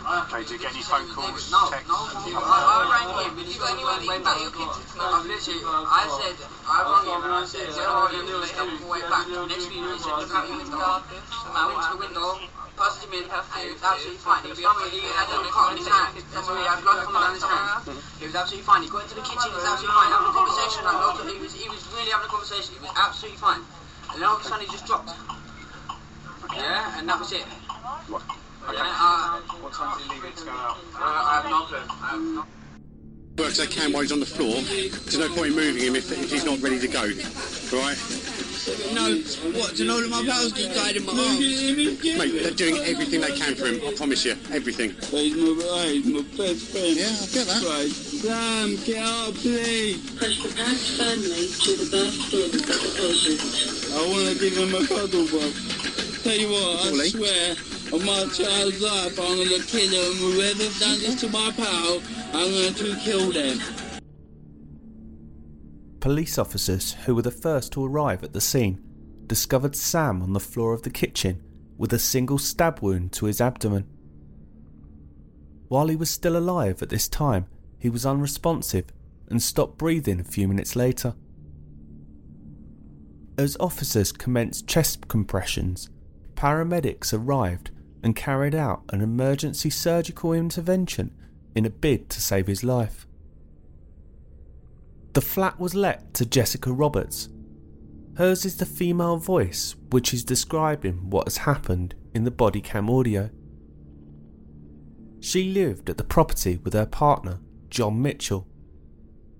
Okay. 0.00 0.40
Did 0.42 0.50
you 0.50 0.58
get 0.58 0.72
any 0.72 0.82
phone 0.82 1.06
calls, 1.12 1.52
No, 1.52 1.68
texts? 1.68 1.84
no. 1.86 2.00
I, 2.00 2.56
I 2.56 2.76
rang 2.88 3.10
him. 3.20 3.36
You 3.36 3.58
got 3.60 3.76
anywhere 3.76 4.00
you 4.00 4.08
can 4.08 4.24
get 4.24 4.40
your 4.40 4.54
kids? 4.56 4.96
I've 4.96 5.28
literally, 5.28 5.60
I 5.60 6.02
said, 6.08 6.36
I 6.64 6.78
rang 6.88 7.04
him 7.04 7.20
and 7.20 7.34
I 7.36 7.44
said, 7.44 7.68
you 7.68 7.84
know 7.84 8.00
what, 8.00 8.10
you're 8.16 8.24
doing 8.26 8.48
stop 8.48 8.64
on 8.64 8.80
the 8.80 8.88
way 8.88 9.02
back. 9.04 9.24
Next 9.28 9.68
thing 9.68 9.76
you 9.76 9.84
know, 9.84 9.92
he 9.92 10.00
said, 10.00 10.16
look 10.16 10.32
out 10.32 10.48
your 10.48 10.56
window. 10.56 10.80
So 10.80 11.48
I 11.52 11.62
went 11.68 11.80
to 11.84 11.90
the 11.92 12.00
window, 12.00 12.28
buzzed 12.80 13.04
him 13.04 13.12
in, 13.12 13.24
and 13.28 13.60
it 13.60 13.72
was 13.76 13.84
absolutely 13.84 14.22
fine. 14.24 14.40
He 14.40 14.50
was 14.56 14.60
on 14.64 14.76
he 14.88 15.04
had 15.04 15.28
a 15.28 15.36
cut 15.52 15.68
in 15.68 15.84
his 15.84 15.88
hand. 15.92 16.16
That's 16.32 16.48
why 16.48 16.56
he 16.56 16.64
had 16.64 16.80
blood 16.80 16.98
coming 17.04 17.20
down 17.20 17.34
his 17.36 17.44
hand. 17.44 17.68
He 18.16 18.24
was 18.24 18.36
absolutely 18.40 18.66
fine. 18.66 18.80
He 18.80 18.88
got 18.88 19.04
into 19.04 19.20
the 19.20 19.24
kitchen, 19.26 19.52
he 19.52 19.56
was 19.60 19.68
absolutely 19.68 19.94
fine. 20.00 20.10
Having 20.16 20.32
a 20.32 20.34
conversation, 20.34 20.80
like, 20.88 20.96
no, 20.96 21.08
he 21.28 21.38
was, 21.44 21.52
he 21.52 21.68
was 21.68 21.82
really 21.92 22.08
having 22.08 22.24
a 22.24 22.32
conversation. 22.32 22.70
He 22.72 22.80
was 22.80 22.94
absolutely 22.96 23.36
fine. 23.36 23.62
And 24.10 24.16
then 24.16 24.26
all 24.26 24.40
of 24.40 24.42
a 24.42 24.48
sudden, 24.48 24.64
he 24.64 24.70
just 24.72 24.88
dropped. 24.88 25.12
Yeah, 26.56 26.98
and 26.98 27.04
that 27.04 27.20
was 27.20 27.30
it. 27.36 27.44
What? 28.08 28.24
Yeah, 28.68 28.76
uh, 28.78 29.40
What 29.62 29.72
time 29.72 29.98
did 29.98 30.06
he 30.06 30.14
leave 30.14 30.24
it 30.32 30.36
to 30.38 30.44
go 30.44 30.50
out? 30.50 30.76
uh, 30.94 31.00
I 31.00 31.40
have 31.42 31.50
no 31.50 31.62
clue. 31.64 31.78
I 31.78 32.08
have 32.10 32.20
no 32.20 32.44
Works 33.38 33.56
they 33.56 33.66
can 33.66 33.92
while 33.92 34.02
he's 34.02 34.12
on 34.12 34.20
the 34.20 34.26
floor. 34.26 34.60
There's 34.60 35.16
no 35.16 35.28
point 35.34 35.50
in 35.52 35.56
moving 35.56 35.82
him 35.82 35.96
if, 35.96 36.12
if 36.12 36.30
he's 36.30 36.44
not 36.44 36.60
ready 36.60 36.78
to 36.78 36.88
go. 36.88 37.00
Right? 37.72 37.96
No, 38.92 39.16
what? 39.56 39.72
Do 39.74 39.82
you 39.82 39.88
know 39.88 39.96
that 40.02 40.10
my 40.10 40.20
pals 40.28 40.52
just 40.52 40.74
died 40.76 40.96
in 40.96 41.06
my 41.06 41.12
arms? 41.16 41.40
Mate, 41.40 42.42
they're 42.42 42.50
doing 42.52 42.76
everything 42.84 43.22
they 43.22 43.32
can 43.32 43.54
for 43.54 43.64
him. 43.64 43.80
I 43.86 43.94
promise 43.96 44.26
you, 44.26 44.32
everything. 44.52 44.90
He's 45.08 45.32
my, 45.34 45.88
he's 45.88 46.04
my 46.04 46.20
best 46.36 46.68
friend. 46.68 46.92
Yeah, 46.92 47.08
I 47.16 47.26
get 47.32 47.46
that. 47.48 47.62
Right. 47.64 47.88
Sam, 47.88 48.76
get 48.84 49.00
out, 49.00 49.32
please. 49.40 50.04
Push 50.20 50.42
the 50.44 50.52
pants 50.52 50.98
firmly 51.00 51.48
to 51.48 51.70
the 51.80 51.88
birth 51.88 52.12
skin 52.12 52.44
of 52.44 52.52
the 52.52 52.92
patient. 52.92 53.40
I 53.96 54.04
want 54.04 54.28
to 54.28 54.34
give 54.36 54.52
him 54.60 54.74
a 54.76 54.84
cuddle, 54.86 55.24
bro. 55.32 55.48
Tell 56.20 56.36
you 56.36 56.52
what, 56.52 56.84
I 56.84 56.88
Ollie? 56.92 57.08
swear, 57.08 57.56
on 57.92 58.04
my 58.04 58.24
child's 58.32 58.80
life, 58.80 59.18
I'm 59.18 59.36
to 59.48 59.62
kill 59.66 59.90
him. 59.90 60.16
Whoever's 60.16 60.80
done 60.80 60.98
this 61.00 61.20
to 61.20 61.28
my 61.28 61.50
pal, 61.56 62.00
I'm 62.32 62.50
going 62.50 62.74
to 62.74 62.96
kill 63.00 63.32
them. 63.32 63.58
Police 66.00 66.38
officers, 66.38 66.92
who 67.04 67.14
were 67.14 67.22
the 67.22 67.30
first 67.30 67.72
to 67.72 67.84
arrive 67.84 68.22
at 68.22 68.32
the 68.32 68.40
scene, 68.40 68.80
discovered 69.26 69.76
Sam 69.76 70.22
on 70.22 70.32
the 70.32 70.40
floor 70.40 70.72
of 70.72 70.82
the 70.82 70.90
kitchen 70.90 71.42
with 71.76 71.92
a 71.92 71.98
single 71.98 72.38
stab 72.38 72.80
wound 72.80 73.12
to 73.12 73.26
his 73.26 73.40
abdomen. 73.40 73.86
While 75.68 75.88
he 75.88 75.96
was 75.96 76.10
still 76.10 76.36
alive 76.36 76.82
at 76.82 76.88
this 76.88 77.08
time, 77.08 77.46
he 77.78 77.88
was 77.88 78.06
unresponsive 78.06 78.86
and 79.28 79.42
stopped 79.42 79.78
breathing 79.78 80.20
a 80.20 80.24
few 80.24 80.48
minutes 80.48 80.74
later. 80.74 81.14
As 83.38 83.56
officers 83.58 84.12
commenced 84.12 84.66
chest 84.66 85.08
compressions, 85.08 85.88
paramedics 86.34 87.12
arrived 87.12 87.70
and 88.02 88.16
carried 88.16 88.54
out 88.54 88.82
an 88.90 89.00
emergency 89.00 89.70
surgical 89.70 90.32
intervention 90.32 91.12
in 91.54 91.66
a 91.66 91.70
bid 91.70 92.08
to 92.10 92.20
save 92.20 92.46
his 92.46 92.64
life. 92.64 93.06
The 95.12 95.20
flat 95.20 95.58
was 95.58 95.74
let 95.74 96.14
to 96.14 96.24
Jessica 96.24 96.72
Roberts. 96.72 97.28
Hers 98.16 98.44
is 98.44 98.56
the 98.58 98.66
female 98.66 99.16
voice 99.16 99.74
which 99.90 100.14
is 100.14 100.22
describing 100.24 101.10
what 101.10 101.26
has 101.26 101.38
happened 101.38 101.94
in 102.14 102.24
the 102.24 102.30
body 102.30 102.60
cam 102.60 102.88
audio. 102.88 103.30
She 105.20 105.52
lived 105.52 105.90
at 105.90 105.98
the 105.98 106.04
property 106.04 106.58
with 106.62 106.72
her 106.72 106.86
partner, 106.86 107.40
John 107.68 108.00
Mitchell. 108.00 108.46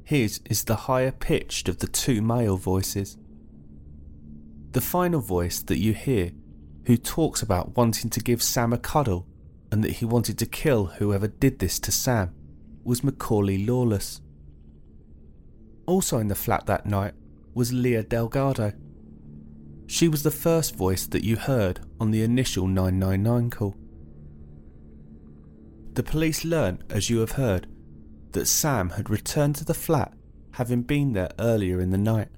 His 0.04 0.40
is 0.44 0.64
the 0.64 0.74
higher 0.74 1.12
pitched 1.12 1.68
of 1.68 1.78
the 1.78 1.86
two 1.86 2.20
male 2.20 2.56
voices. 2.56 3.16
The 4.72 4.80
final 4.80 5.20
voice 5.20 5.62
that 5.62 5.78
you 5.78 5.94
hear, 5.94 6.32
who 6.90 6.96
talks 6.96 7.40
about 7.40 7.76
wanting 7.76 8.10
to 8.10 8.18
give 8.18 8.42
Sam 8.42 8.72
a 8.72 8.76
cuddle 8.76 9.24
and 9.70 9.84
that 9.84 9.92
he 9.92 10.04
wanted 10.04 10.36
to 10.38 10.44
kill 10.44 10.86
whoever 10.86 11.28
did 11.28 11.60
this 11.60 11.78
to 11.78 11.92
Sam, 11.92 12.34
was 12.82 13.04
Macaulay 13.04 13.64
Lawless. 13.64 14.20
Also 15.86 16.18
in 16.18 16.26
the 16.26 16.34
flat 16.34 16.66
that 16.66 16.86
night 16.86 17.14
was 17.54 17.72
Leah 17.72 18.02
Delgado. 18.02 18.72
She 19.86 20.08
was 20.08 20.24
the 20.24 20.32
first 20.32 20.74
voice 20.74 21.06
that 21.06 21.22
you 21.22 21.36
heard 21.36 21.78
on 22.00 22.10
the 22.10 22.24
initial 22.24 22.66
999 22.66 23.50
call. 23.50 23.76
The 25.92 26.02
police 26.02 26.44
learnt, 26.44 26.82
as 26.90 27.08
you 27.08 27.20
have 27.20 27.32
heard, 27.32 27.68
that 28.32 28.46
Sam 28.46 28.90
had 28.90 29.08
returned 29.08 29.54
to 29.56 29.64
the 29.64 29.74
flat 29.74 30.12
having 30.54 30.82
been 30.82 31.12
there 31.12 31.30
earlier 31.38 31.80
in 31.80 31.90
the 31.90 31.98
night. 31.98 32.30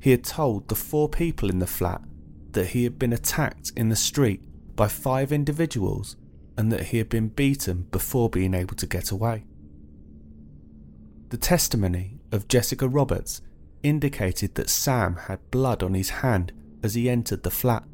He 0.00 0.10
had 0.10 0.24
told 0.24 0.66
the 0.66 0.74
four 0.74 1.08
people 1.08 1.50
in 1.50 1.60
the 1.60 1.66
flat 1.68 2.02
that 2.52 2.68
he 2.68 2.84
had 2.84 2.98
been 2.98 3.12
attacked 3.12 3.72
in 3.76 3.88
the 3.88 3.96
street 3.96 4.42
by 4.74 4.88
five 4.88 5.32
individuals 5.32 6.16
and 6.56 6.72
that 6.72 6.86
he 6.86 6.98
had 6.98 7.08
been 7.08 7.28
beaten 7.28 7.86
before 7.90 8.28
being 8.28 8.54
able 8.54 8.74
to 8.76 8.86
get 8.86 9.10
away. 9.10 9.44
The 11.28 11.36
testimony 11.36 12.18
of 12.32 12.48
Jessica 12.48 12.88
Roberts 12.88 13.42
indicated 13.82 14.54
that 14.54 14.70
Sam 14.70 15.16
had 15.16 15.50
blood 15.50 15.82
on 15.82 15.94
his 15.94 16.10
hand 16.10 16.52
as 16.82 16.94
he 16.94 17.08
entered 17.08 17.42
the 17.42 17.50
flat, 17.50 17.84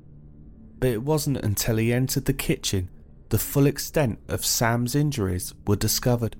but 0.78 0.90
it 0.90 1.02
wasn't 1.02 1.38
until 1.38 1.76
he 1.76 1.92
entered 1.92 2.26
the 2.26 2.32
kitchen 2.32 2.88
the 3.30 3.38
full 3.38 3.66
extent 3.66 4.20
of 4.28 4.44
Sam's 4.44 4.94
injuries 4.94 5.54
were 5.66 5.76
discovered. 5.76 6.36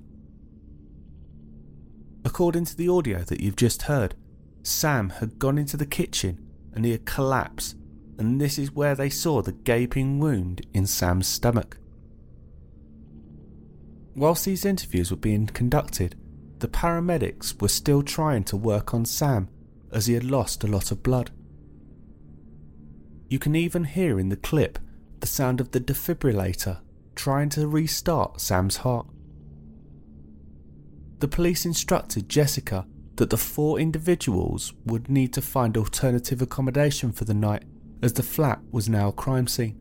According 2.23 2.65
to 2.65 2.77
the 2.77 2.87
audio 2.87 3.19
that 3.19 3.41
you've 3.41 3.55
just 3.55 3.83
heard, 3.83 4.15
Sam 4.63 5.09
had 5.09 5.37
gone 5.37 5.57
into 5.57 5.77
the 5.77 5.85
kitchen 5.85 6.39
and 6.73 6.85
he 6.85 6.91
had 6.91 7.05
collapsed, 7.05 7.75
and 8.17 8.39
this 8.39 8.57
is 8.57 8.71
where 8.71 8.95
they 8.95 9.09
saw 9.09 9.41
the 9.41 9.51
gaping 9.51 10.19
wound 10.19 10.65
in 10.73 10.85
Sam's 10.85 11.27
stomach. 11.27 11.77
Whilst 14.15 14.45
these 14.45 14.65
interviews 14.65 15.11
were 15.11 15.17
being 15.17 15.47
conducted, 15.47 16.15
the 16.59 16.67
paramedics 16.67 17.61
were 17.61 17.67
still 17.67 18.01
trying 18.01 18.45
to 18.45 18.55
work 18.55 18.93
on 18.93 19.03
Sam 19.05 19.49
as 19.91 20.05
he 20.05 20.13
had 20.13 20.23
lost 20.23 20.63
a 20.63 20.67
lot 20.67 20.91
of 20.91 21.03
blood. 21.03 21.31
You 23.29 23.39
can 23.39 23.55
even 23.55 23.83
hear 23.83 24.19
in 24.19 24.29
the 24.29 24.37
clip 24.37 24.79
the 25.19 25.27
sound 25.27 25.59
of 25.59 25.71
the 25.71 25.79
defibrillator 25.79 26.79
trying 27.15 27.49
to 27.49 27.67
restart 27.67 28.39
Sam's 28.39 28.77
heart. 28.77 29.07
The 31.19 31.27
police 31.27 31.65
instructed 31.65 32.29
Jessica 32.29 32.85
that 33.15 33.29
the 33.29 33.37
four 33.37 33.79
individuals 33.79 34.73
would 34.85 35.09
need 35.09 35.33
to 35.33 35.41
find 35.41 35.77
alternative 35.77 36.41
accommodation 36.41 37.11
for 37.11 37.25
the 37.25 37.33
night 37.33 37.63
as 38.01 38.13
the 38.13 38.23
flat 38.23 38.59
was 38.71 38.89
now 38.89 39.09
a 39.09 39.13
crime 39.13 39.47
scene. 39.47 39.77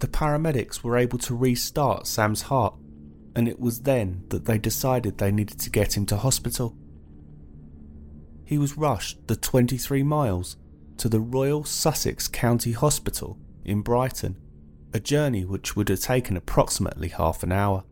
The 0.00 0.08
paramedics 0.08 0.82
were 0.82 0.96
able 0.96 1.18
to 1.18 1.34
restart 1.34 2.06
Sam's 2.06 2.42
heart, 2.42 2.74
and 3.34 3.48
it 3.48 3.58
was 3.58 3.82
then 3.82 4.24
that 4.28 4.44
they 4.44 4.58
decided 4.58 5.18
they 5.18 5.32
needed 5.32 5.58
to 5.60 5.70
get 5.70 5.96
him 5.96 6.06
to 6.06 6.16
hospital. 6.16 6.76
He 8.44 8.58
was 8.58 8.76
rushed 8.76 9.26
the 9.26 9.36
23 9.36 10.02
miles 10.02 10.56
to 10.98 11.08
the 11.08 11.20
Royal 11.20 11.64
Sussex 11.64 12.28
County 12.28 12.72
Hospital 12.72 13.38
in 13.64 13.80
Brighton, 13.80 14.36
a 14.92 15.00
journey 15.00 15.44
which 15.44 15.74
would 15.74 15.88
have 15.88 16.00
taken 16.00 16.36
approximately 16.36 17.08
half 17.08 17.42
an 17.42 17.52
hour. 17.52 17.84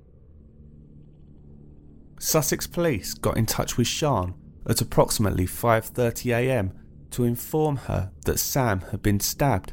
Sussex 2.19 2.67
police 2.67 3.15
got 3.15 3.37
in 3.37 3.47
touch 3.47 3.77
with 3.77 3.89
Sian 3.89 4.35
at 4.67 4.81
approximately 4.81 5.47
5:30 5.47 6.33
a.m. 6.37 6.73
to 7.13 7.25
inform 7.25 7.77
her 7.77 8.11
that 8.25 8.39
Sam 8.39 8.81
had 8.91 9.03
been 9.03 9.21
stabbed 9.21 9.73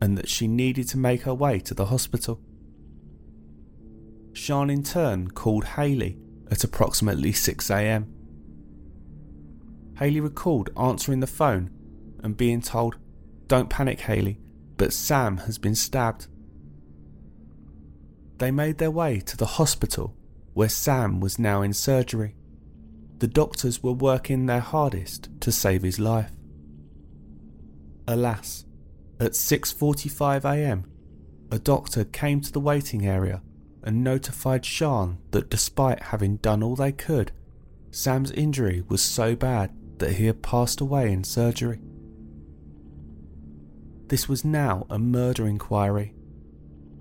and 0.00 0.16
that 0.18 0.28
she 0.28 0.46
needed 0.46 0.88
to 0.88 0.98
make 0.98 1.22
her 1.22 1.34
way 1.34 1.58
to 1.60 1.74
the 1.74 1.86
hospital. 1.86 2.40
Sian 4.34 4.70
in 4.70 4.82
turn 4.82 5.30
called 5.30 5.64
Haley 5.64 6.18
at 6.50 6.64
approximately 6.64 7.32
6 7.32 7.70
am. 7.70 8.12
Haley 9.98 10.20
recalled 10.20 10.70
answering 10.76 11.20
the 11.20 11.26
phone 11.26 11.70
and 12.22 12.36
being 12.36 12.60
told, 12.60 12.96
Don't 13.46 13.70
panic, 13.70 14.00
Haley, 14.00 14.40
but 14.76 14.92
Sam 14.92 15.38
has 15.38 15.58
been 15.58 15.74
stabbed. 15.74 16.26
They 18.38 18.50
made 18.50 18.78
their 18.78 18.90
way 18.90 19.20
to 19.20 19.36
the 19.36 19.46
hospital 19.46 20.16
where 20.52 20.68
Sam 20.68 21.20
was 21.20 21.38
now 21.38 21.62
in 21.62 21.72
surgery. 21.72 22.34
The 23.18 23.28
doctors 23.28 23.82
were 23.82 23.92
working 23.92 24.46
their 24.46 24.60
hardest 24.60 25.28
to 25.40 25.52
save 25.52 25.82
his 25.82 26.00
life. 26.00 26.32
Alas, 28.06 28.64
at 29.18 29.32
6:45 29.32 30.44
a.m., 30.44 30.84
a 31.50 31.58
doctor 31.58 32.04
came 32.04 32.40
to 32.40 32.52
the 32.52 32.60
waiting 32.60 33.06
area 33.06 33.42
and 33.82 34.02
notified 34.04 34.64
Sian 34.64 35.18
that 35.30 35.50
despite 35.50 36.04
having 36.04 36.36
done 36.36 36.62
all 36.62 36.76
they 36.76 36.92
could, 36.92 37.32
Sam's 37.90 38.30
injury 38.32 38.82
was 38.88 39.02
so 39.02 39.36
bad 39.36 39.70
that 39.98 40.14
he 40.14 40.26
had 40.26 40.42
passed 40.42 40.80
away 40.80 41.12
in 41.12 41.22
surgery. 41.22 41.80
This 44.08 44.28
was 44.28 44.44
now 44.44 44.86
a 44.90 44.98
murder 44.98 45.46
inquiry, 45.46 46.14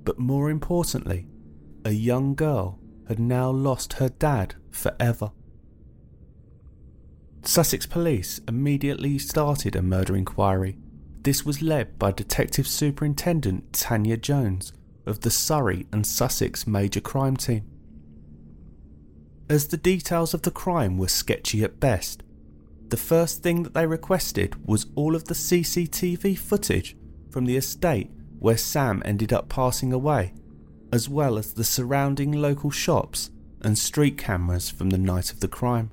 but 0.04 0.20
more 0.20 0.50
importantly, 0.50 1.28
a 1.84 1.92
young 1.92 2.36
girl 2.36 2.80
had 3.08 3.20
now 3.20 3.50
lost 3.50 3.94
her 3.94 4.10
dad 4.10 4.56
forever. 4.72 5.32
Sussex 7.44 7.86
police 7.86 8.39
immediately 8.48 9.20
started 9.20 9.76
a 9.76 9.82
murder 9.82 10.16
inquiry. 10.16 10.78
This 11.24 11.46
was 11.46 11.62
led 11.62 11.98
by 11.98 12.12
Detective 12.12 12.68
Superintendent 12.68 13.72
Tanya 13.72 14.18
Jones 14.18 14.74
of 15.06 15.22
the 15.22 15.32
Surrey 15.32 15.88
and 15.92 16.06
Sussex 16.06 16.68
Major 16.68 17.00
Crime 17.00 17.38
Team. 17.38 17.64
As 19.50 19.68
the 19.68 19.78
details 19.78 20.34
of 20.34 20.42
the 20.42 20.52
crime 20.52 20.98
were 20.98 21.08
sketchy 21.08 21.64
at 21.64 21.80
best, 21.80 22.24
the 22.90 22.98
first 22.98 23.42
thing 23.42 23.64
that 23.64 23.74
they 23.74 23.88
requested 23.88 24.68
was 24.68 24.88
all 24.96 25.16
of 25.16 25.26
the 25.26 25.34
CCTV 25.34 26.38
footage 26.38 26.98
from 27.32 27.46
the 27.46 27.58
estate 27.58 28.12
where 28.40 28.58
Sam 28.58 29.02
ended 29.06 29.32
up 29.32 29.48
passing 29.48 29.94
away 29.94 30.34
as 30.94 31.10
well 31.10 31.40
as 31.40 31.54
the 31.54 31.64
surrounding 31.64 32.32
local 32.32 32.70
shops 32.70 33.32
and 33.62 33.80
street 33.80 34.16
cameras 34.16 34.70
from 34.70 34.92
the 34.92 34.98
night 34.98 35.32
of 35.32 35.40
the 35.40 35.48
crime. 35.48 35.90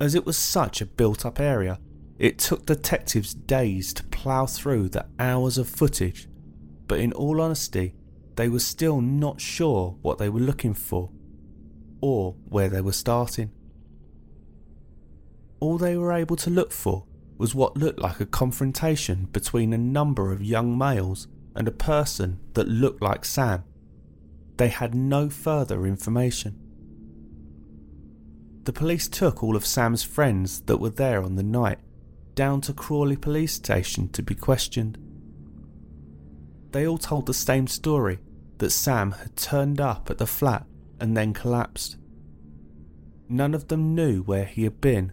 As 0.00 0.14
it 0.14 0.24
was 0.24 0.38
such 0.38 0.80
a 0.80 0.86
built 0.86 1.26
up 1.26 1.38
area, 1.38 1.80
it 2.18 2.38
took 2.38 2.66
detectives 2.66 3.32
days 3.32 3.94
to 3.94 4.04
plough 4.04 4.46
through 4.46 4.88
the 4.88 5.06
hours 5.20 5.56
of 5.56 5.68
footage, 5.68 6.28
but 6.88 6.98
in 6.98 7.12
all 7.12 7.40
honesty, 7.40 7.94
they 8.34 8.48
were 8.48 8.58
still 8.58 9.00
not 9.00 9.40
sure 9.40 9.96
what 10.02 10.18
they 10.18 10.28
were 10.28 10.40
looking 10.40 10.74
for 10.74 11.10
or 12.00 12.34
where 12.48 12.68
they 12.68 12.80
were 12.80 12.92
starting. 12.92 13.50
All 15.60 15.78
they 15.78 15.96
were 15.96 16.12
able 16.12 16.36
to 16.36 16.50
look 16.50 16.72
for 16.72 17.04
was 17.36 17.54
what 17.54 17.76
looked 17.76 18.00
like 18.00 18.20
a 18.20 18.26
confrontation 18.26 19.28
between 19.32 19.72
a 19.72 19.78
number 19.78 20.32
of 20.32 20.42
young 20.42 20.76
males 20.76 21.28
and 21.54 21.68
a 21.68 21.72
person 21.72 22.40
that 22.54 22.68
looked 22.68 23.02
like 23.02 23.24
Sam. 23.24 23.64
They 24.56 24.68
had 24.68 24.94
no 24.94 25.30
further 25.30 25.86
information. 25.86 26.58
The 28.64 28.72
police 28.72 29.08
took 29.08 29.42
all 29.42 29.56
of 29.56 29.64
Sam's 29.66 30.02
friends 30.02 30.62
that 30.62 30.78
were 30.78 30.90
there 30.90 31.22
on 31.22 31.36
the 31.36 31.42
night 31.42 31.78
down 32.38 32.60
to 32.60 32.72
Crawley 32.72 33.16
police 33.16 33.54
station 33.54 34.08
to 34.10 34.22
be 34.22 34.32
questioned. 34.32 34.96
They 36.70 36.86
all 36.86 36.96
told 36.96 37.26
the 37.26 37.34
same 37.34 37.66
story 37.66 38.20
that 38.58 38.70
Sam 38.70 39.10
had 39.10 39.36
turned 39.36 39.80
up 39.80 40.08
at 40.08 40.18
the 40.18 40.26
flat 40.26 40.64
and 41.00 41.16
then 41.16 41.34
collapsed. 41.34 41.96
None 43.28 43.54
of 43.54 43.66
them 43.66 43.92
knew 43.92 44.22
where 44.22 44.44
he 44.44 44.62
had 44.62 44.80
been, 44.80 45.12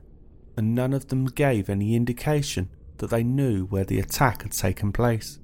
and 0.56 0.76
none 0.76 0.94
of 0.94 1.08
them 1.08 1.26
gave 1.26 1.68
any 1.68 1.96
indication 1.96 2.70
that 2.98 3.10
they 3.10 3.24
knew 3.24 3.66
where 3.66 3.86
the 3.86 3.98
attack 3.98 4.44
had 4.44 4.52
taken 4.52 4.92
place. 4.92 5.40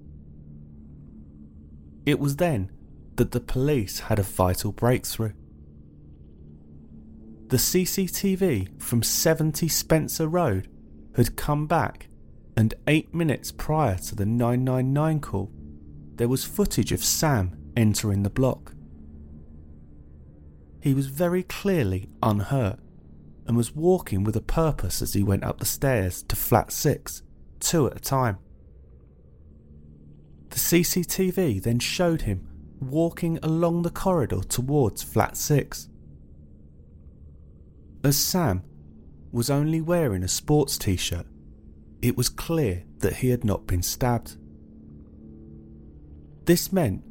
It 2.06 2.20
was 2.20 2.36
then 2.36 2.70
that 3.16 3.32
the 3.32 3.40
police 3.40 4.02
had 4.02 4.20
a 4.20 4.24
vital 4.24 4.72
breakthrough. 4.72 5.34
The 7.48 7.58
CCTV 7.58 8.80
from 8.80 9.02
70 9.02 9.68
Spencer 9.68 10.28
Road 10.28 10.68
had 11.16 11.36
come 11.36 11.68
back, 11.68 12.08
and 12.56 12.74
eight 12.88 13.14
minutes 13.14 13.52
prior 13.52 13.98
to 13.98 14.16
the 14.16 14.26
999 14.26 15.20
call, 15.20 15.52
there 16.16 16.28
was 16.28 16.44
footage 16.44 16.92
of 16.92 17.04
Sam 17.04 17.58
entering 17.76 18.24
the 18.24 18.30
block. 18.30 18.74
He 20.82 20.94
was 20.94 21.08
very 21.08 21.44
clearly 21.44 22.10
unhurt 22.24 22.80
and 23.46 23.56
was 23.56 23.76
walking 23.76 24.24
with 24.24 24.36
a 24.36 24.42
purpose 24.42 25.02
as 25.02 25.14
he 25.14 25.24
went 25.24 25.44
up 25.44 25.60
the 25.60 25.66
stairs 25.66 26.24
to 26.24 26.36
flat 26.36 26.72
6, 26.72 27.24
two 27.60 27.88
at 27.88 27.98
a 27.98 28.00
time. 28.00 28.38
The 30.50 30.58
CCTV 30.58 31.62
then 31.64 31.80
showed 31.80 32.24
him 32.24 32.48
walking 32.80 33.38
along 33.44 33.84
the 33.84 33.90
corridor 33.90 34.42
towards 34.42 35.04
flat 35.04 35.38
6. 35.38 35.88
As 38.04 38.18
Sam 38.18 38.64
was 39.32 39.50
only 39.50 39.82
wearing 39.82 40.24
a 40.24 40.28
sports 40.28 40.78
t 40.78 40.96
shirt, 40.96 41.26
it 42.02 42.18
was 42.18 42.30
clear 42.30 42.84
that 43.00 43.18
he 43.18 43.30
had 43.30 43.44
not 43.44 43.68
been 43.68 43.82
stabbed. 43.82 44.36
This 46.46 46.72
meant 46.72 47.04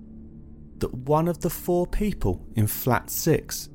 that 0.80 0.92
one 0.92 1.28
of 1.28 1.40
the 1.40 1.50
four 1.50 1.86
people 1.86 2.46
in 2.56 2.66
flat 2.66 3.10
6 3.10 3.68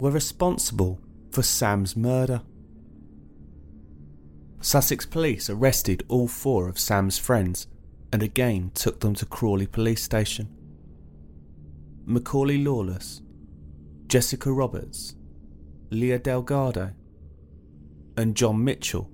were 0.00 0.10
responsible 0.10 1.00
for 1.30 1.42
Sam's 1.42 1.96
murder. 1.96 2.42
Sussex 4.60 5.06
police 5.06 5.48
arrested 5.50 6.04
all 6.08 6.28
four 6.28 6.68
of 6.68 6.78
Sam's 6.78 7.18
friends 7.18 7.66
and 8.12 8.22
again 8.22 8.70
took 8.74 9.00
them 9.00 9.14
to 9.14 9.26
Crawley 9.26 9.66
police 9.66 10.02
station. 10.02 10.48
Macaulay 12.04 12.58
Lawless, 12.58 13.22
Jessica 14.06 14.50
Roberts, 14.50 15.14
Leah 15.90 16.18
Delgado, 16.18 16.92
and 18.18 18.34
John 18.34 18.64
Mitchell 18.64 19.08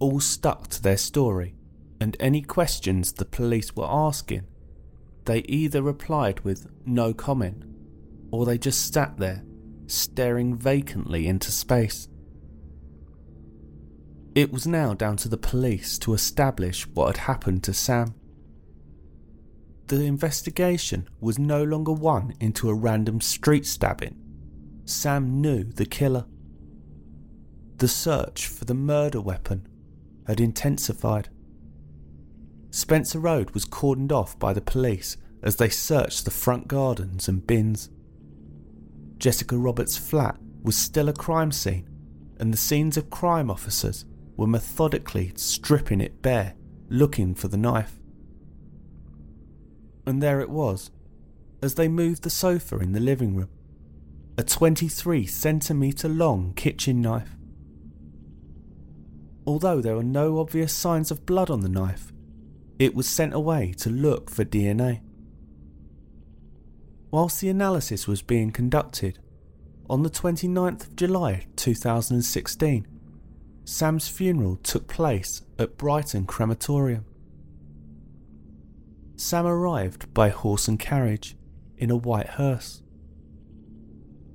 all 0.00 0.20
stuck 0.20 0.68
to 0.68 0.82
their 0.82 0.98
story, 0.98 1.54
and 1.98 2.14
any 2.20 2.42
questions 2.42 3.10
the 3.10 3.24
police 3.24 3.74
were 3.74 3.88
asking, 3.88 4.46
they 5.24 5.38
either 5.40 5.82
replied 5.82 6.40
with 6.40 6.66
no 6.84 7.14
comment 7.14 7.64
or 8.30 8.44
they 8.44 8.58
just 8.58 8.92
sat 8.92 9.16
there 9.16 9.42
staring 9.86 10.54
vacantly 10.54 11.26
into 11.26 11.50
space. 11.50 12.06
It 14.34 14.52
was 14.52 14.66
now 14.66 14.92
down 14.92 15.16
to 15.16 15.28
the 15.30 15.38
police 15.38 15.98
to 16.00 16.12
establish 16.12 16.86
what 16.86 17.16
had 17.16 17.24
happened 17.24 17.64
to 17.64 17.72
Sam. 17.72 18.14
The 19.86 20.04
investigation 20.04 21.08
was 21.18 21.38
no 21.38 21.64
longer 21.64 21.92
one 21.92 22.34
into 22.40 22.68
a 22.68 22.74
random 22.74 23.22
street 23.22 23.64
stabbing. 23.64 24.16
Sam 24.84 25.40
knew 25.40 25.64
the 25.64 25.86
killer. 25.86 26.26
The 27.78 27.88
search 27.88 28.46
for 28.48 28.64
the 28.64 28.74
murder 28.74 29.20
weapon 29.20 29.66
had 30.26 30.40
intensified. 30.40 31.28
Spencer 32.70 33.20
Road 33.20 33.52
was 33.52 33.64
cordoned 33.64 34.12
off 34.12 34.38
by 34.38 34.52
the 34.52 34.60
police 34.60 35.16
as 35.42 35.56
they 35.56 35.68
searched 35.68 36.24
the 36.24 36.30
front 36.30 36.66
gardens 36.66 37.28
and 37.28 37.46
bins. 37.46 37.88
Jessica 39.18 39.56
Roberts' 39.56 39.96
flat 39.96 40.38
was 40.62 40.76
still 40.76 41.08
a 41.08 41.12
crime 41.12 41.52
scene, 41.52 41.88
and 42.38 42.52
the 42.52 42.58
scenes 42.58 42.96
of 42.96 43.10
crime 43.10 43.50
officers 43.50 44.04
were 44.36 44.46
methodically 44.46 45.32
stripping 45.36 46.00
it 46.00 46.20
bare, 46.20 46.54
looking 46.88 47.34
for 47.34 47.48
the 47.48 47.56
knife. 47.56 48.00
And 50.04 50.22
there 50.22 50.40
it 50.40 50.50
was, 50.50 50.90
as 51.62 51.76
they 51.76 51.88
moved 51.88 52.24
the 52.24 52.30
sofa 52.30 52.78
in 52.78 52.92
the 52.92 53.00
living 53.00 53.36
room 53.36 53.50
a 54.36 54.42
23 54.44 55.26
centimetre 55.26 56.08
long 56.08 56.52
kitchen 56.54 57.00
knife. 57.00 57.37
Although 59.48 59.80
there 59.80 59.96
were 59.96 60.04
no 60.04 60.40
obvious 60.40 60.74
signs 60.74 61.10
of 61.10 61.24
blood 61.24 61.48
on 61.48 61.60
the 61.60 61.70
knife, 61.70 62.12
it 62.78 62.94
was 62.94 63.08
sent 63.08 63.32
away 63.32 63.72
to 63.78 63.88
look 63.88 64.28
for 64.28 64.44
DNA. 64.44 65.00
Whilst 67.10 67.40
the 67.40 67.48
analysis 67.48 68.06
was 68.06 68.20
being 68.20 68.50
conducted, 68.50 69.18
on 69.88 70.02
the 70.02 70.10
29th 70.10 70.88
of 70.88 70.96
July 70.96 71.46
2016, 71.56 72.86
Sam's 73.64 74.06
funeral 74.06 74.56
took 74.56 74.86
place 74.86 75.40
at 75.58 75.78
Brighton 75.78 76.26
Crematorium. 76.26 77.06
Sam 79.16 79.46
arrived 79.46 80.12
by 80.12 80.28
horse 80.28 80.68
and 80.68 80.78
carriage 80.78 81.38
in 81.78 81.90
a 81.90 81.96
white 81.96 82.28
hearse. 82.28 82.82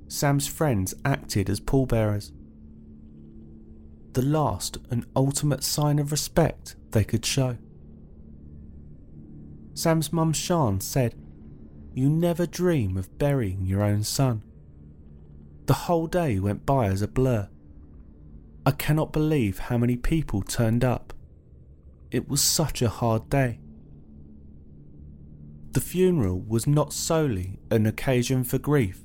Sam's 0.08 0.48
friends 0.48 0.92
acted 1.04 1.48
as 1.48 1.60
pallbearers. 1.60 2.32
The 4.14 4.22
last 4.22 4.78
and 4.90 5.04
ultimate 5.16 5.64
sign 5.64 5.98
of 5.98 6.12
respect 6.12 6.76
they 6.92 7.02
could 7.02 7.26
show. 7.26 7.58
Sam's 9.74 10.12
mum 10.12 10.32
Sian 10.32 10.80
said 10.80 11.16
you 11.94 12.08
never 12.08 12.46
dream 12.46 12.96
of 12.96 13.18
burying 13.18 13.66
your 13.66 13.82
own 13.82 14.04
son. 14.04 14.44
The 15.66 15.74
whole 15.74 16.06
day 16.06 16.38
went 16.38 16.64
by 16.64 16.86
as 16.86 17.02
a 17.02 17.08
blur. 17.08 17.48
I 18.64 18.70
cannot 18.70 19.12
believe 19.12 19.58
how 19.58 19.78
many 19.78 19.96
people 19.96 20.42
turned 20.42 20.84
up. 20.84 21.12
It 22.12 22.28
was 22.28 22.40
such 22.40 22.82
a 22.82 22.88
hard 22.88 23.28
day. 23.28 23.58
The 25.72 25.80
funeral 25.80 26.38
was 26.40 26.68
not 26.68 26.92
solely 26.92 27.58
an 27.68 27.84
occasion 27.84 28.44
for 28.44 28.58
grief, 28.58 29.02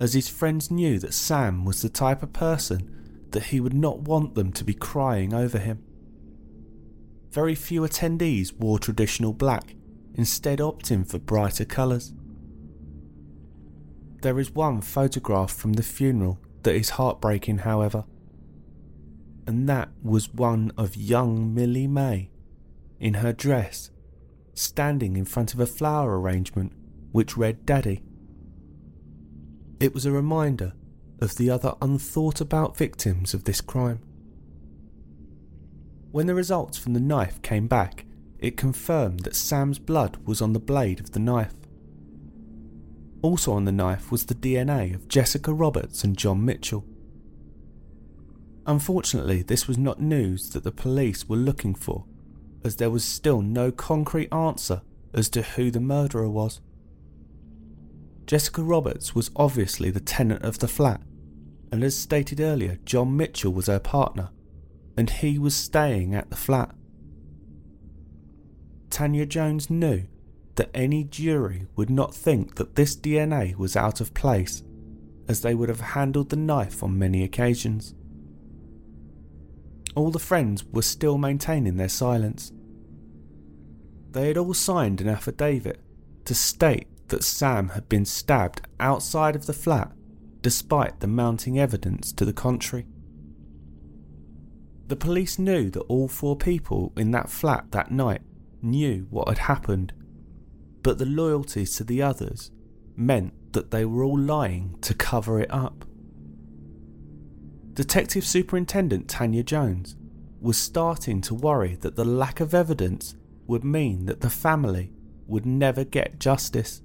as 0.00 0.14
his 0.14 0.28
friends 0.28 0.72
knew 0.72 0.98
that 0.98 1.14
Sam 1.14 1.64
was 1.64 1.82
the 1.82 1.88
type 1.88 2.24
of 2.24 2.32
person 2.32 2.96
that 3.32 3.44
he 3.44 3.60
would 3.60 3.74
not 3.74 4.00
want 4.00 4.34
them 4.34 4.52
to 4.52 4.64
be 4.64 4.74
crying 4.74 5.32
over 5.32 5.58
him. 5.58 5.82
Very 7.30 7.54
few 7.54 7.82
attendees 7.82 8.52
wore 8.52 8.78
traditional 8.78 9.32
black, 9.32 9.74
instead 10.14 10.58
opting 10.58 11.08
for 11.08 11.18
brighter 11.18 11.64
colours. 11.64 12.12
There 14.22 14.38
is 14.38 14.50
one 14.50 14.80
photograph 14.80 15.52
from 15.52 15.74
the 15.74 15.82
funeral 15.82 16.40
that 16.62 16.74
is 16.74 16.90
heartbreaking, 16.90 17.58
however, 17.58 18.04
and 19.46 19.68
that 19.68 19.88
was 20.02 20.32
one 20.32 20.72
of 20.76 20.96
young 20.96 21.54
Millie 21.54 21.86
May 21.86 22.30
in 22.98 23.14
her 23.14 23.32
dress, 23.32 23.90
standing 24.54 25.16
in 25.16 25.24
front 25.24 25.54
of 25.54 25.60
a 25.60 25.66
flower 25.66 26.20
arrangement 26.20 26.72
which 27.12 27.36
read 27.36 27.64
Daddy. 27.64 28.02
It 29.80 29.94
was 29.94 30.04
a 30.04 30.12
reminder 30.12 30.74
of 31.20 31.36
the 31.36 31.50
other 31.50 31.74
unthought 31.82 32.40
about 32.40 32.76
victims 32.76 33.34
of 33.34 33.44
this 33.44 33.60
crime. 33.60 34.00
When 36.10 36.26
the 36.26 36.34
results 36.34 36.78
from 36.78 36.94
the 36.94 37.00
knife 37.00 37.40
came 37.42 37.68
back, 37.68 38.04
it 38.38 38.56
confirmed 38.56 39.20
that 39.20 39.36
Sam's 39.36 39.78
blood 39.78 40.16
was 40.26 40.40
on 40.40 40.52
the 40.52 40.58
blade 40.58 40.98
of 40.98 41.12
the 41.12 41.20
knife. 41.20 41.54
Also 43.22 43.52
on 43.52 43.64
the 43.64 43.72
knife 43.72 44.10
was 44.10 44.26
the 44.26 44.34
DNA 44.34 44.94
of 44.94 45.08
Jessica 45.08 45.52
Roberts 45.52 46.02
and 46.02 46.16
John 46.16 46.44
Mitchell. 46.44 46.84
Unfortunately, 48.66 49.42
this 49.42 49.68
was 49.68 49.76
not 49.76 50.00
news 50.00 50.50
that 50.50 50.64
the 50.64 50.72
police 50.72 51.28
were 51.28 51.36
looking 51.36 51.74
for, 51.74 52.06
as 52.64 52.76
there 52.76 52.90
was 52.90 53.04
still 53.04 53.42
no 53.42 53.70
concrete 53.70 54.32
answer 54.32 54.82
as 55.12 55.28
to 55.30 55.42
who 55.42 55.70
the 55.70 55.80
murderer 55.80 56.28
was. 56.28 56.60
Jessica 58.26 58.62
Roberts 58.62 59.14
was 59.14 59.30
obviously 59.34 59.90
the 59.90 60.00
tenant 60.00 60.44
of 60.44 60.60
the 60.60 60.68
flat, 60.68 61.00
and 61.72 61.84
as 61.84 61.96
stated 61.96 62.40
earlier, 62.40 62.78
John 62.84 63.16
Mitchell 63.16 63.52
was 63.52 63.66
her 63.66 63.78
partner, 63.78 64.30
and 64.96 65.08
he 65.08 65.38
was 65.38 65.54
staying 65.54 66.14
at 66.14 66.30
the 66.30 66.36
flat. 66.36 66.74
Tanya 68.90 69.24
Jones 69.24 69.70
knew 69.70 70.04
that 70.56 70.70
any 70.74 71.04
jury 71.04 71.68
would 71.76 71.90
not 71.90 72.14
think 72.14 72.56
that 72.56 72.74
this 72.74 72.96
DNA 72.96 73.54
was 73.56 73.76
out 73.76 74.00
of 74.00 74.14
place, 74.14 74.62
as 75.28 75.42
they 75.42 75.54
would 75.54 75.68
have 75.68 75.80
handled 75.80 76.30
the 76.30 76.36
knife 76.36 76.82
on 76.82 76.98
many 76.98 77.22
occasions. 77.22 77.94
All 79.94 80.10
the 80.10 80.18
friends 80.18 80.64
were 80.64 80.82
still 80.82 81.18
maintaining 81.18 81.76
their 81.76 81.88
silence. 81.88 82.52
They 84.10 84.28
had 84.28 84.36
all 84.36 84.54
signed 84.54 85.00
an 85.00 85.08
affidavit 85.08 85.80
to 86.24 86.34
state 86.34 86.88
that 87.08 87.24
Sam 87.24 87.70
had 87.70 87.88
been 87.88 88.04
stabbed 88.04 88.62
outside 88.80 89.36
of 89.36 89.46
the 89.46 89.52
flat 89.52 89.92
despite 90.42 91.00
the 91.00 91.06
mounting 91.06 91.58
evidence 91.58 92.12
to 92.12 92.24
the 92.24 92.32
contrary. 92.32 92.86
The 94.86 94.96
police 94.96 95.38
knew 95.38 95.70
that 95.70 95.80
all 95.82 96.08
four 96.08 96.36
people 96.36 96.92
in 96.96 97.10
that 97.12 97.30
flat 97.30 97.70
that 97.70 97.90
night 97.90 98.22
knew 98.62 99.06
what 99.10 99.28
had 99.28 99.38
happened 99.38 99.92
but 100.82 100.98
the 100.98 101.06
loyalties 101.06 101.76
to 101.76 101.84
the 101.84 102.02
others 102.02 102.50
meant 102.96 103.52
that 103.52 103.70
they 103.70 103.84
were 103.84 104.04
all 104.04 104.18
lying 104.18 104.76
to 104.82 104.94
cover 104.94 105.40
it 105.40 105.50
up. 105.50 105.84
Detective 107.74 108.24
Superintendent 108.24 109.08
Tanya 109.08 109.42
Jones 109.42 109.96
was 110.40 110.56
starting 110.56 111.20
to 111.22 111.34
worry 111.34 111.76
that 111.76 111.96
the 111.96 112.04
lack 112.04 112.40
of 112.40 112.54
evidence 112.54 113.14
would 113.46 113.64
mean 113.64 114.06
that 114.06 114.20
the 114.20 114.30
family 114.30 114.92
would 115.26 115.46
never 115.46 115.84
get 115.84 116.18
justice. 116.18 116.82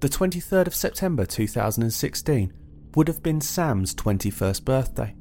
The 0.00 0.08
23rd 0.08 0.68
of 0.68 0.76
September 0.76 1.26
2016 1.26 2.52
would 2.94 3.08
have 3.08 3.20
been 3.20 3.40
Sam's 3.40 3.96
21st 3.96 4.64
birthday. 4.64 5.16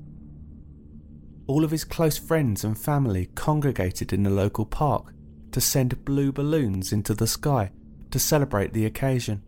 All 1.48 1.64
of 1.64 1.72
his 1.72 1.84
close 1.84 2.20
friends 2.20 2.64
and 2.64 2.78
family 2.78 3.30
congregated 3.34 4.14
in 4.14 4.22
the 4.22 4.30
local 4.30 4.68
park 4.68 5.16
to 5.52 5.60
send 5.60 6.06
blue 6.06 6.32
balloons 6.32 6.94
into 6.94 7.16
the 7.16 7.26
sky 7.26 7.72
to 8.12 8.20
celebrate 8.20 8.74
the 8.74 8.86
occasion. 8.86 9.42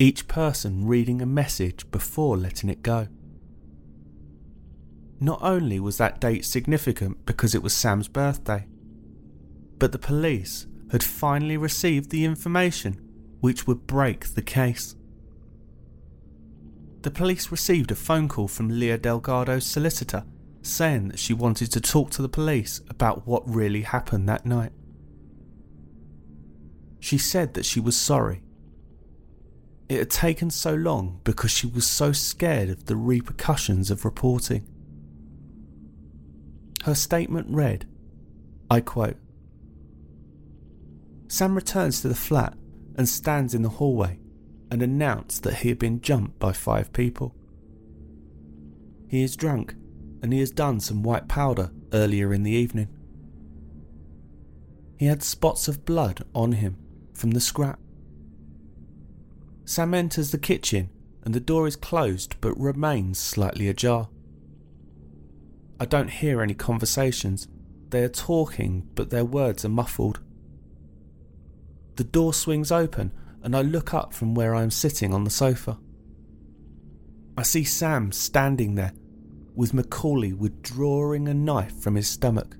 Each 0.00 0.26
person 0.26 0.88
reading 0.88 1.22
a 1.22 1.26
message 1.26 1.88
before 1.92 2.36
letting 2.36 2.68
it 2.68 2.82
go. 2.82 3.06
Not 5.20 5.38
only 5.42 5.78
was 5.78 5.96
that 5.98 6.20
date 6.20 6.44
significant 6.44 7.24
because 7.24 7.54
it 7.54 7.62
was 7.62 7.72
Sam's 7.72 8.08
birthday, 8.08 8.66
but 9.78 9.92
the 9.92 9.98
police 9.98 10.66
had 10.90 11.04
finally 11.04 11.56
received 11.56 12.10
the 12.10 12.24
information 12.24 13.05
which 13.46 13.64
would 13.64 13.86
break 13.86 14.34
the 14.34 14.42
case. 14.42 14.96
The 17.02 17.12
police 17.12 17.52
received 17.52 17.92
a 17.92 17.94
phone 17.94 18.26
call 18.26 18.48
from 18.48 18.80
Leah 18.80 18.98
Delgado's 18.98 19.64
solicitor 19.64 20.24
saying 20.62 21.06
that 21.10 21.20
she 21.20 21.32
wanted 21.32 21.70
to 21.70 21.80
talk 21.80 22.10
to 22.10 22.22
the 22.22 22.28
police 22.28 22.80
about 22.90 23.24
what 23.24 23.48
really 23.48 23.82
happened 23.82 24.28
that 24.28 24.46
night. 24.46 24.72
She 26.98 27.18
said 27.18 27.54
that 27.54 27.64
she 27.64 27.78
was 27.78 27.96
sorry. 27.96 28.42
It 29.88 30.00
had 30.00 30.10
taken 30.10 30.50
so 30.50 30.74
long 30.74 31.20
because 31.22 31.52
she 31.52 31.68
was 31.68 31.86
so 31.86 32.10
scared 32.10 32.68
of 32.68 32.86
the 32.86 32.96
repercussions 32.96 33.92
of 33.92 34.04
reporting. 34.04 34.66
Her 36.82 36.96
statement 36.96 37.46
read, 37.48 37.86
I 38.68 38.80
quote, 38.80 39.18
Sam 41.28 41.54
returns 41.54 42.00
to 42.00 42.08
the 42.08 42.16
flat 42.16 42.56
and 42.96 43.08
stands 43.08 43.54
in 43.54 43.62
the 43.62 43.68
hallway 43.68 44.18
and 44.70 44.82
announced 44.82 45.42
that 45.42 45.56
he 45.56 45.68
had 45.68 45.78
been 45.78 46.00
jumped 46.00 46.38
by 46.38 46.52
five 46.52 46.92
people. 46.92 47.34
He 49.08 49.22
is 49.22 49.36
drunk 49.36 49.74
and 50.22 50.32
he 50.32 50.40
has 50.40 50.50
done 50.50 50.80
some 50.80 51.02
white 51.02 51.28
powder 51.28 51.70
earlier 51.92 52.32
in 52.32 52.42
the 52.42 52.50
evening. 52.50 52.88
He 54.98 55.06
had 55.06 55.22
spots 55.22 55.68
of 55.68 55.84
blood 55.84 56.24
on 56.34 56.52
him 56.52 56.76
from 57.12 57.32
the 57.32 57.40
scrap. 57.40 57.78
Sam 59.64 59.94
enters 59.94 60.30
the 60.30 60.38
kitchen 60.38 60.90
and 61.22 61.34
the 61.34 61.40
door 61.40 61.66
is 61.66 61.76
closed 61.76 62.36
but 62.40 62.58
remains 62.58 63.18
slightly 63.18 63.68
ajar. 63.68 64.08
I 65.78 65.84
don't 65.84 66.08
hear 66.08 66.40
any 66.40 66.54
conversations. 66.54 67.48
They 67.90 68.02
are 68.02 68.08
talking, 68.08 68.88
but 68.94 69.10
their 69.10 69.24
words 69.24 69.64
are 69.64 69.68
muffled. 69.68 70.20
The 71.96 72.04
door 72.04 72.34
swings 72.34 72.70
open 72.70 73.12
and 73.42 73.56
I 73.56 73.62
look 73.62 73.94
up 73.94 74.12
from 74.12 74.34
where 74.34 74.54
I 74.54 74.62
am 74.62 74.70
sitting 74.70 75.14
on 75.14 75.24
the 75.24 75.30
sofa. 75.30 75.78
I 77.38 77.42
see 77.42 77.64
Sam 77.64 78.12
standing 78.12 78.74
there 78.74 78.92
with 79.54 79.72
Macaulay 79.72 80.32
withdrawing 80.32 81.28
a 81.28 81.34
knife 81.34 81.78
from 81.78 81.94
his 81.94 82.08
stomach. 82.08 82.56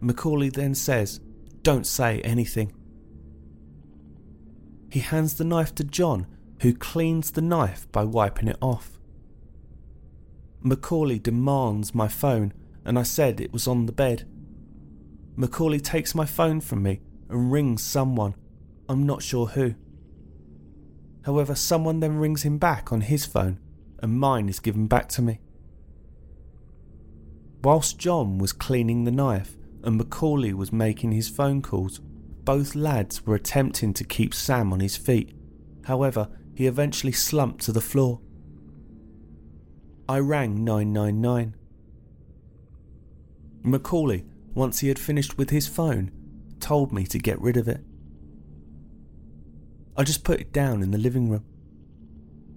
Macaulay 0.00 0.48
then 0.48 0.74
says, 0.74 1.20
Don't 1.62 1.86
say 1.86 2.20
anything. 2.22 2.72
He 4.90 5.00
hands 5.00 5.34
the 5.34 5.44
knife 5.44 5.74
to 5.76 5.84
John, 5.84 6.26
who 6.62 6.74
cleans 6.74 7.30
the 7.30 7.42
knife 7.42 7.90
by 7.92 8.04
wiping 8.04 8.48
it 8.48 8.58
off. 8.60 8.98
Macaulay 10.60 11.18
demands 11.18 11.94
my 11.94 12.08
phone, 12.08 12.52
and 12.84 12.98
I 12.98 13.04
said 13.04 13.40
it 13.40 13.52
was 13.52 13.68
on 13.68 13.86
the 13.86 13.92
bed. 13.92 14.28
Macaulay 15.36 15.80
takes 15.80 16.14
my 16.14 16.26
phone 16.26 16.60
from 16.60 16.82
me 16.82 17.00
and 17.32 17.52
rings 17.52 17.82
someone, 17.82 18.34
I'm 18.88 19.06
not 19.06 19.22
sure 19.22 19.46
who. 19.46 19.74
However, 21.24 21.54
someone 21.54 22.00
then 22.00 22.16
rings 22.16 22.42
him 22.42 22.58
back 22.58 22.92
on 22.92 23.00
his 23.02 23.24
phone, 23.24 23.58
and 24.00 24.18
mine 24.18 24.48
is 24.48 24.60
given 24.60 24.86
back 24.86 25.08
to 25.10 25.22
me. 25.22 25.40
Whilst 27.62 27.98
John 27.98 28.38
was 28.38 28.52
cleaning 28.52 29.04
the 29.04 29.12
knife 29.12 29.56
and 29.84 29.96
Macaulay 29.96 30.52
was 30.52 30.72
making 30.72 31.12
his 31.12 31.28
phone 31.28 31.62
calls, 31.62 32.00
both 32.44 32.74
lads 32.74 33.24
were 33.24 33.36
attempting 33.36 33.94
to 33.94 34.04
keep 34.04 34.34
Sam 34.34 34.72
on 34.72 34.80
his 34.80 34.96
feet. 34.96 35.32
However, 35.84 36.28
he 36.54 36.66
eventually 36.66 37.12
slumped 37.12 37.64
to 37.64 37.72
the 37.72 37.80
floor. 37.80 38.20
I 40.08 40.18
rang 40.18 40.64
999. 40.64 41.54
Macaulay, 43.62 44.24
once 44.54 44.80
he 44.80 44.88
had 44.88 44.98
finished 44.98 45.38
with 45.38 45.50
his 45.50 45.68
phone, 45.68 46.10
told 46.62 46.92
me 46.92 47.04
to 47.04 47.18
get 47.18 47.40
rid 47.40 47.56
of 47.56 47.68
it. 47.68 47.82
I 49.96 50.04
just 50.04 50.24
put 50.24 50.40
it 50.40 50.52
down 50.52 50.82
in 50.82 50.90
the 50.90 50.98
living 50.98 51.28
room. 51.28 51.44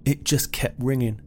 It 0.06 0.24
just 0.24 0.52
kept 0.52 0.82
ringing. 0.82 1.20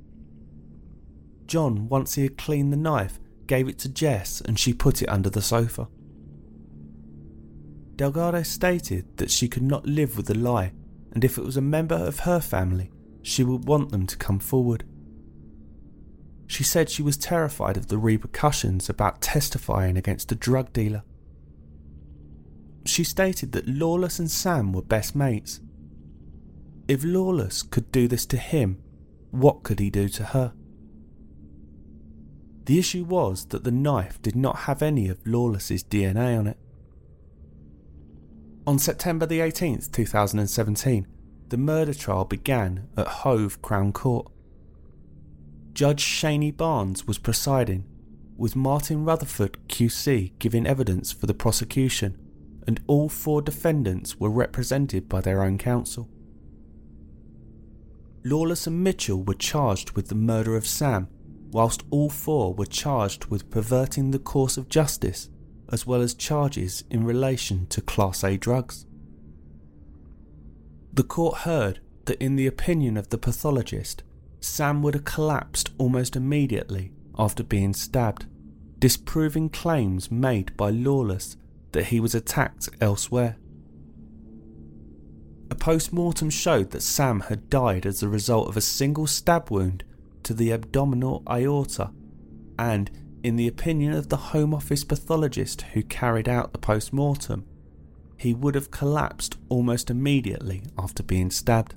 John, 1.45 1.89
once 1.89 2.15
he 2.15 2.23
had 2.23 2.37
cleaned 2.37 2.73
the 2.73 2.77
knife, 2.77 3.19
gave 3.45 3.67
it 3.67 3.77
to 3.79 3.89
Jess 3.89 4.41
and 4.41 4.57
she 4.57 4.73
put 4.73 5.01
it 5.01 5.09
under 5.09 5.29
the 5.29 5.41
sofa. 5.41 5.87
Delgado 7.95 8.43
stated 8.43 9.17
that 9.17 9.29
she 9.29 9.49
could 9.49 9.63
not 9.63 9.85
live 9.85 10.15
with 10.15 10.27
the 10.27 10.37
lie, 10.37 10.71
and 11.11 11.23
if 11.23 11.37
it 11.37 11.43
was 11.43 11.57
a 11.57 11.61
member 11.61 11.95
of 11.95 12.19
her 12.19 12.39
family, 12.39 12.91
she 13.21 13.43
would 13.43 13.65
want 13.65 13.91
them 13.91 14.07
to 14.07 14.15
come 14.15 14.39
forward. 14.39 14.85
She 16.47 16.63
said 16.63 16.89
she 16.89 17.03
was 17.03 17.17
terrified 17.17 17.75
of 17.75 17.87
the 17.87 17.97
repercussions 17.97 18.89
about 18.89 19.21
testifying 19.21 19.97
against 19.97 20.31
a 20.31 20.35
drug 20.35 20.71
dealer. 20.71 21.03
She 22.89 23.03
stated 23.03 23.51
that 23.51 23.67
Lawless 23.67 24.17
and 24.17 24.31
Sam 24.31 24.73
were 24.73 24.81
best 24.81 25.15
mates. 25.15 25.61
If 26.87 27.03
Lawless 27.03 27.61
could 27.61 27.91
do 27.91 28.07
this 28.07 28.25
to 28.25 28.37
him, 28.37 28.81
what 29.29 29.61
could 29.61 29.79
he 29.79 29.91
do 29.91 30.09
to 30.09 30.23
her? 30.23 30.53
The 32.65 32.79
issue 32.79 33.03
was 33.03 33.45
that 33.45 33.63
the 33.63 33.71
knife 33.71 34.19
did 34.23 34.35
not 34.35 34.61
have 34.61 34.81
any 34.81 35.07
of 35.07 35.25
Lawless's 35.25 35.83
DNA 35.83 36.37
on 36.37 36.47
it. 36.47 36.57
On 38.65 38.79
September 38.79 39.27
the 39.27 39.39
18th, 39.39 39.91
2017, 39.91 41.07
the 41.49 41.57
murder 41.57 41.93
trial 41.93 42.25
began 42.25 42.87
at 42.97 43.07
Hove 43.07 43.61
Crown 43.61 43.93
Court. 43.93 44.31
Judge 45.73 46.03
Shani 46.03 46.55
Barnes 46.55 47.05
was 47.05 47.19
presiding, 47.19 47.85
with 48.35 48.55
Martin 48.55 49.05
Rutherford 49.05 49.57
QC 49.67 50.31
giving 50.39 50.65
evidence 50.65 51.11
for 51.11 51.27
the 51.27 51.33
prosecution, 51.35 52.17
and 52.67 52.81
all 52.87 53.09
four 53.09 53.41
defendants 53.41 54.19
were 54.19 54.29
represented 54.29 55.09
by 55.09 55.21
their 55.21 55.43
own 55.43 55.57
counsel. 55.57 56.09
Lawless 58.23 58.67
and 58.67 58.83
Mitchell 58.83 59.23
were 59.23 59.33
charged 59.33 59.91
with 59.91 60.09
the 60.09 60.15
murder 60.15 60.55
of 60.55 60.67
Sam, 60.67 61.07
whilst 61.51 61.83
all 61.89 62.09
four 62.09 62.53
were 62.53 62.65
charged 62.65 63.25
with 63.25 63.49
perverting 63.49 64.11
the 64.11 64.19
course 64.19 64.57
of 64.57 64.69
justice 64.69 65.29
as 65.71 65.85
well 65.85 66.01
as 66.01 66.13
charges 66.13 66.83
in 66.89 67.03
relation 67.03 67.67
to 67.67 67.81
Class 67.81 68.23
A 68.23 68.37
drugs. 68.37 68.85
The 70.93 71.03
court 71.03 71.39
heard 71.39 71.79
that, 72.05 72.21
in 72.21 72.35
the 72.35 72.47
opinion 72.47 72.97
of 72.97 73.09
the 73.09 73.17
pathologist, 73.17 74.03
Sam 74.41 74.81
would 74.81 74.95
have 74.95 75.05
collapsed 75.05 75.71
almost 75.77 76.15
immediately 76.15 76.91
after 77.17 77.43
being 77.43 77.73
stabbed, 77.73 78.25
disproving 78.79 79.49
claims 79.49 80.09
made 80.09 80.55
by 80.57 80.71
Lawless 80.71 81.37
that 81.71 81.87
he 81.87 81.99
was 81.99 82.15
attacked 82.15 82.69
elsewhere. 82.81 83.37
A 85.51 85.55
post 85.55 85.91
mortem 85.91 86.29
showed 86.29 86.71
that 86.71 86.83
Sam 86.83 87.21
had 87.21 87.49
died 87.49 87.85
as 87.85 88.03
a 88.03 88.09
result 88.09 88.49
of 88.49 88.57
a 88.57 88.61
single 88.61 89.07
stab 89.07 89.49
wound 89.49 89.83
to 90.23 90.33
the 90.33 90.51
abdominal 90.51 91.23
aorta 91.29 91.91
and 92.57 92.91
in 93.23 93.35
the 93.35 93.47
opinion 93.47 93.93
of 93.93 94.09
the 94.09 94.17
Home 94.17 94.53
Office 94.53 94.83
pathologist 94.83 95.61
who 95.73 95.83
carried 95.83 96.29
out 96.29 96.53
the 96.53 96.59
post 96.59 96.93
mortem, 96.93 97.45
he 98.17 98.33
would 98.33 98.55
have 98.55 98.71
collapsed 98.71 99.37
almost 99.49 99.89
immediately 99.89 100.63
after 100.77 101.03
being 101.03 101.31
stabbed. 101.31 101.75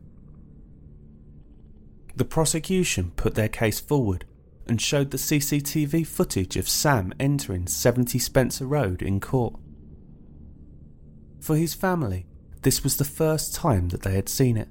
The 2.15 2.25
prosecution 2.25 3.13
put 3.17 3.35
their 3.35 3.49
case 3.49 3.81
forward 3.81 4.25
and 4.67 4.81
showed 4.81 5.11
the 5.11 5.19
CCTV 5.19 6.07
footage 6.07 6.57
of 6.57 6.69
Sam 6.69 7.13
entering 7.19 7.67
70 7.67 8.19
Spencer 8.19 8.67
Road 8.67 9.03
in 9.03 9.19
court. 9.19 9.55
For 11.43 11.57
his 11.57 11.75
family, 11.75 12.27
this 12.63 12.85
was 12.85 12.97
the 12.97 13.05
first 13.05 13.53
time 13.53 13.89
that 13.89 14.03
they 14.03 14.15
had 14.15 14.29
seen 14.29 14.57
it. 14.57 14.69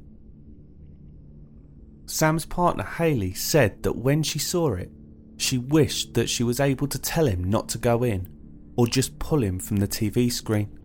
Sam's 2.05 2.45
partner 2.45 2.85
Haley 2.85 3.33
said 3.33 3.83
that 3.83 3.97
when 3.97 4.23
she 4.23 4.39
saw 4.39 4.73
it, 4.75 4.89
she 5.35 5.57
wished 5.57 6.13
that 6.13 6.29
she 6.29 6.45
was 6.45 6.61
able 6.61 6.87
to 6.87 6.97
tell 6.97 7.27
him 7.27 7.43
not 7.43 7.67
to 7.69 7.77
go 7.77 8.03
in, 8.03 8.29
or 8.77 8.87
just 8.87 9.19
pull 9.19 9.43
him 9.43 9.59
from 9.59 9.77
the 9.77 9.87
TV 9.87 10.31
screen. 10.31 10.79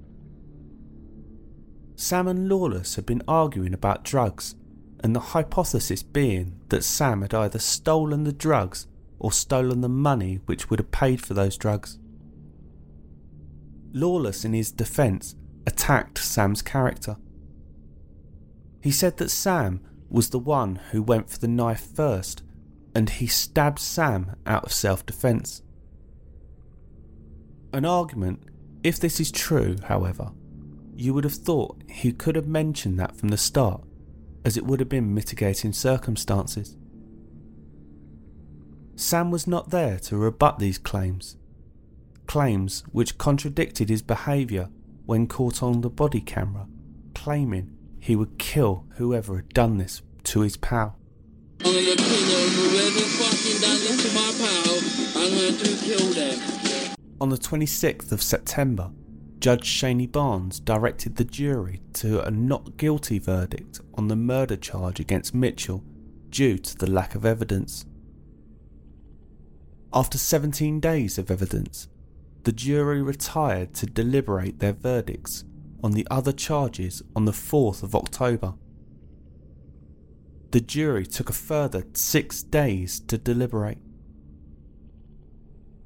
Sam 1.94 2.26
and 2.26 2.48
Lawless 2.48 2.96
had 2.96 3.06
been 3.06 3.22
arguing 3.28 3.72
about 3.72 4.02
drugs, 4.04 4.56
and 5.04 5.14
the 5.14 5.20
hypothesis 5.20 6.02
being 6.02 6.58
that 6.68 6.82
Sam 6.82 7.22
had 7.22 7.32
either 7.32 7.60
stolen 7.60 8.24
the 8.24 8.32
drugs 8.32 8.88
or 9.20 9.30
stolen 9.30 9.82
the 9.82 9.88
money 9.88 10.40
which 10.46 10.68
would 10.68 10.80
have 10.80 10.90
paid 10.90 11.24
for 11.24 11.34
those 11.34 11.56
drugs. 11.56 12.00
Lawless, 13.92 14.44
in 14.44 14.52
his 14.52 14.72
defence, 14.72 15.36
attacked 15.66 16.18
Sam's 16.18 16.62
character. 16.62 17.16
He 18.82 18.90
said 18.90 19.16
that 19.16 19.30
Sam 19.30 19.80
was 20.08 20.30
the 20.30 20.38
one 20.38 20.76
who 20.92 21.02
went 21.02 21.28
for 21.28 21.38
the 21.38 21.48
knife 21.48 21.86
first 21.94 22.42
and 22.94 23.10
he 23.10 23.26
stabbed 23.26 23.78
Sam 23.78 24.36
out 24.46 24.64
of 24.64 24.72
self 24.72 25.04
defence. 25.04 25.62
An 27.72 27.84
argument, 27.84 28.44
if 28.82 28.98
this 28.98 29.20
is 29.20 29.30
true, 29.30 29.76
however, 29.84 30.30
you 30.94 31.12
would 31.12 31.24
have 31.24 31.34
thought 31.34 31.82
he 31.90 32.12
could 32.12 32.36
have 32.36 32.46
mentioned 32.46 32.98
that 32.98 33.16
from 33.16 33.28
the 33.28 33.36
start, 33.36 33.82
as 34.44 34.56
it 34.56 34.64
would 34.64 34.80
have 34.80 34.88
been 34.88 35.12
mitigating 35.12 35.72
circumstances. 35.72 36.76
Sam 38.94 39.30
was 39.30 39.46
not 39.46 39.70
there 39.70 39.98
to 39.98 40.16
rebut 40.16 40.58
these 40.58 40.78
claims, 40.78 41.36
claims 42.26 42.82
which 42.92 43.18
contradicted 43.18 43.90
his 43.90 44.00
behaviour 44.00 44.70
when 45.06 45.26
caught 45.26 45.62
on 45.62 45.80
the 45.80 45.90
body 45.90 46.20
camera, 46.20 46.66
claiming 47.14 47.76
he 47.98 48.14
would 48.14 48.38
kill 48.38 48.84
whoever 48.96 49.36
had 49.36 49.48
done 49.50 49.78
this 49.78 50.02
to 50.24 50.40
his 50.40 50.56
pal. 50.56 50.98
On 57.18 57.30
the 57.30 57.38
26th 57.38 58.12
of 58.12 58.22
September, 58.22 58.90
Judge 59.38 59.68
Shani 59.68 60.10
Barnes 60.10 60.60
directed 60.60 61.16
the 61.16 61.24
jury 61.24 61.80
to 61.94 62.20
a 62.20 62.30
not 62.30 62.76
guilty 62.76 63.18
verdict 63.18 63.80
on 63.94 64.08
the 64.08 64.16
murder 64.16 64.56
charge 64.56 65.00
against 65.00 65.34
Mitchell 65.34 65.84
due 66.30 66.58
to 66.58 66.76
the 66.76 66.90
lack 66.90 67.14
of 67.14 67.24
evidence. 67.24 67.84
After 69.92 70.18
17 70.18 70.80
days 70.80 71.16
of 71.16 71.30
evidence, 71.30 71.88
the 72.46 72.52
jury 72.52 73.02
retired 73.02 73.74
to 73.74 73.86
deliberate 73.86 74.60
their 74.60 74.72
verdicts 74.72 75.42
on 75.82 75.90
the 75.90 76.06
other 76.12 76.30
charges 76.30 77.02
on 77.16 77.24
the 77.24 77.32
4th 77.32 77.82
of 77.82 77.92
October. 77.92 78.54
The 80.52 80.60
jury 80.60 81.04
took 81.06 81.28
a 81.28 81.32
further 81.32 81.84
six 81.94 82.44
days 82.44 83.00
to 83.00 83.18
deliberate. 83.18 83.78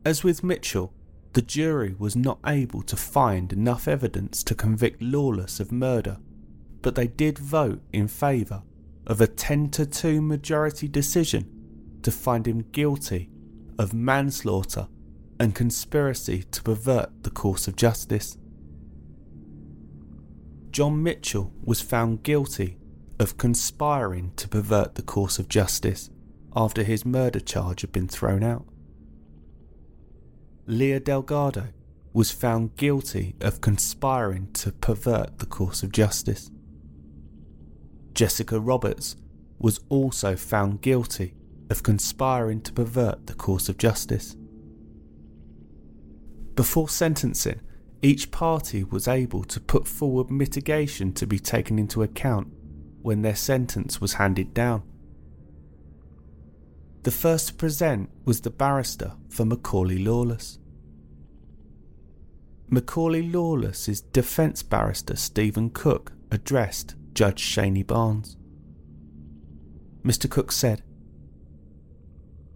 As 0.05 0.23
with 0.23 0.45
Mitchell, 0.45 0.93
the 1.33 1.41
jury 1.41 1.95
was 1.99 2.15
not 2.15 2.41
able 2.47 2.83
to 2.83 2.95
find 2.97 3.55
enough 3.55 3.89
evidence 3.89 4.45
to 4.45 4.55
convict 4.55 5.01
Lawless 5.01 5.61
of 5.61 5.73
murder, 5.73 6.19
but 6.83 6.95
they 6.95 7.07
did 7.07 7.39
vote 7.39 7.81
in 7.91 8.07
favour 8.07 8.63
of 9.07 9.23
a 9.23 9.27
10 9.27 9.71
to 9.71 9.87
2 9.87 10.21
majority 10.21 10.89
decision 10.89 11.49
to 12.03 12.11
find 12.11 12.47
him 12.47 12.67
guilty 12.71 13.31
of 13.79 13.95
manslaughter 13.95 14.89
and 15.41 15.55
conspiracy 15.55 16.43
to 16.53 16.63
pervert 16.63 17.23
the 17.23 17.31
course 17.31 17.67
of 17.67 17.75
justice. 17.75 18.37
John 20.71 21.03
Mitchell 21.03 21.51
was 21.65 21.81
found 21.81 22.23
guilty 22.23 22.77
of 23.19 23.39
conspiring 23.39 24.33
to 24.37 24.47
pervert 24.47 24.97
the 24.97 25.03
course 25.03 25.39
of 25.39 25.49
justice 25.49 26.11
after 26.55 26.83
his 26.83 27.07
murder 27.07 27.41
charge 27.41 27.81
had 27.81 27.91
been 27.91 28.07
thrown 28.07 28.43
out. 28.43 28.67
Leah 30.67 31.01
Delgado 31.01 31.69
was 32.13 32.31
found 32.31 32.77
guilty 32.77 33.35
of 33.41 33.63
conspiring 33.63 34.53
to 34.53 34.73
pervert 34.73 35.39
the 35.39 35.47
course 35.47 35.83
of 35.83 35.91
justice. 35.91 36.51
Jessica 38.13 38.61
Roberts 38.61 39.17
was 39.59 39.81
also 39.89 40.37
found 40.37 40.83
guilty 40.83 41.35
of 41.71 41.83
conspiring 41.83 42.61
to 42.61 42.73
pervert 42.73 43.27
the 43.27 43.35
course 43.35 43.71
of 43.71 43.79
justice. 43.79 44.37
Before 46.55 46.89
sentencing, 46.89 47.61
each 48.03 48.31
party 48.31 48.85
was 48.85 49.07
able 49.07 49.45
to 49.45 49.61
put 49.61 49.87
forward 49.87 50.31
mitigation 50.31 51.13
to 51.15 51.27
be 51.27 51.39
taken 51.39 51.79
into 51.79 52.03
account 52.03 52.49
when 53.03 53.23
their 53.23 53.37
sentence 53.37 54.01
was 54.01 54.15
handed 54.15 54.55
down. 54.55 54.83
The 57.03 57.11
first 57.11 57.49
to 57.49 57.55
present 57.55 58.11
was 58.25 58.41
the 58.41 58.51
barrister 58.51 59.15
for 59.29 59.45
Macaulay 59.45 59.99
Lawless. 59.99 60.59
Macaulay 62.69 63.23
Lawless's 63.23 64.01
defence 64.01 64.63
barrister 64.63 65.17
Stephen 65.17 65.71
Cook 65.71 66.13
addressed 66.31 66.95
Judge 67.15 67.43
Shani 67.43 67.87
Barnes. 67.87 68.37
Mr. 70.05 70.31
Cook 70.31 70.53
said, 70.53 70.83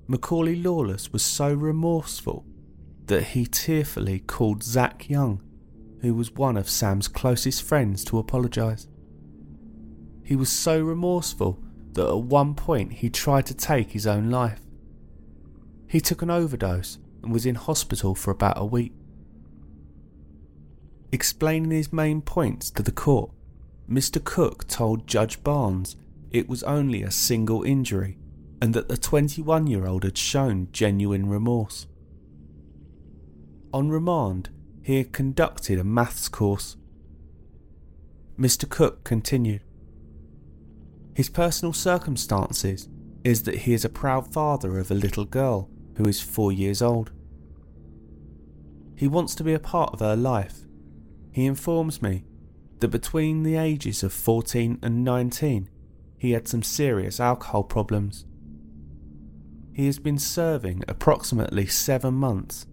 Macaulay 0.07 0.57
Lawless 0.57 1.13
was 1.13 1.23
so 1.23 1.53
remorseful 1.53 2.47
that 3.07 3.23
he 3.29 3.47
tearfully 3.47 4.21
called 4.21 4.63
Zach 4.63 5.09
Young, 5.09 5.43
who 6.01 6.15
was 6.15 6.33
one 6.33 6.57
of 6.57 6.69
Sam's 6.69 7.09
closest 7.09 7.63
friends, 7.63 8.05
to 8.05 8.19
apologise. 8.19 8.89
He 10.23 10.37
was 10.37 10.51
so 10.51 10.81
remorseful 10.81 11.63
that 11.93 12.09
at 12.09 12.19
one 12.19 12.55
point 12.55 12.95
he 12.95 13.11
tried 13.11 13.47
to 13.47 13.55
take 13.55 13.91
his 13.91 14.07
own 14.07 14.31
life. 14.31 14.61
He 15.87 16.01
took 16.01 16.23
an 16.23 16.31
overdose 16.31 16.99
and 17.23 17.33
was 17.33 17.47
in 17.47 17.55
hospital 17.55 18.15
for 18.15 18.31
about 18.31 18.59
a 18.59 18.65
week. 18.65 18.93
Explaining 21.13 21.71
his 21.71 21.93
main 21.93 22.21
points 22.21 22.71
to 22.71 22.83
the 22.83 22.91
court, 22.91 23.31
Mr. 23.89 24.23
Cook 24.23 24.67
told 24.67 25.07
Judge 25.07 25.43
Barnes 25.45 25.97
it 26.31 26.49
was 26.49 26.63
only 26.65 27.03
a 27.03 27.11
single 27.11 27.63
injury 27.63 28.19
and 28.61 28.75
that 28.75 28.89
the 28.89 28.97
21 28.97 29.67
year 29.67 29.87
old 29.87 30.05
had 30.05 30.19
shown 30.19 30.69
genuine 30.73 31.29
remorse. 31.29 31.87
On 33.75 33.89
remand, 33.89 34.51
he 34.83 34.99
had 34.99 35.13
conducted 35.13 35.81
a 35.81 35.85
maths 35.85 36.29
course. 36.29 36.77
Mr. 38.39 38.69
Cook 38.69 39.03
continued. 39.03 39.63
His 41.17 41.29
personal 41.29 41.73
circumstances 41.73 42.89
is 43.25 43.43
that 43.43 43.63
he 43.63 43.75
is 43.75 43.85
a 43.85 43.89
proud 43.89 44.33
father 44.33 44.79
of 44.79 44.93
a 44.93 44.95
little 44.95 45.25
girl 45.25 45.69
who 45.97 46.05
is 46.05 46.21
four 46.21 46.53
years 46.53 46.81
old. 46.81 47.11
He 48.95 49.09
wants 49.09 49.35
to 49.35 49.43
be 49.43 49.55
a 49.55 49.59
part 49.59 49.93
of 49.93 49.99
her 49.99 50.15
life. 50.15 50.61
He 51.33 51.45
informs 51.45 52.01
me 52.01 52.23
that 52.79 52.89
between 52.93 53.43
the 53.43 53.57
ages 53.57 54.05
of 54.05 54.13
14 54.13 54.79
and 54.83 55.05
19, 55.05 55.69
he 56.17 56.31
had 56.31 56.47
some 56.47 56.63
serious 56.63 57.19
alcohol 57.19 57.65
problems. 57.65 58.25
He 59.73 59.87
has 59.87 59.99
been 59.99 60.21
serving 60.21 60.85
approximately 60.87 61.67
seven 61.67 62.15
months. 62.15 62.67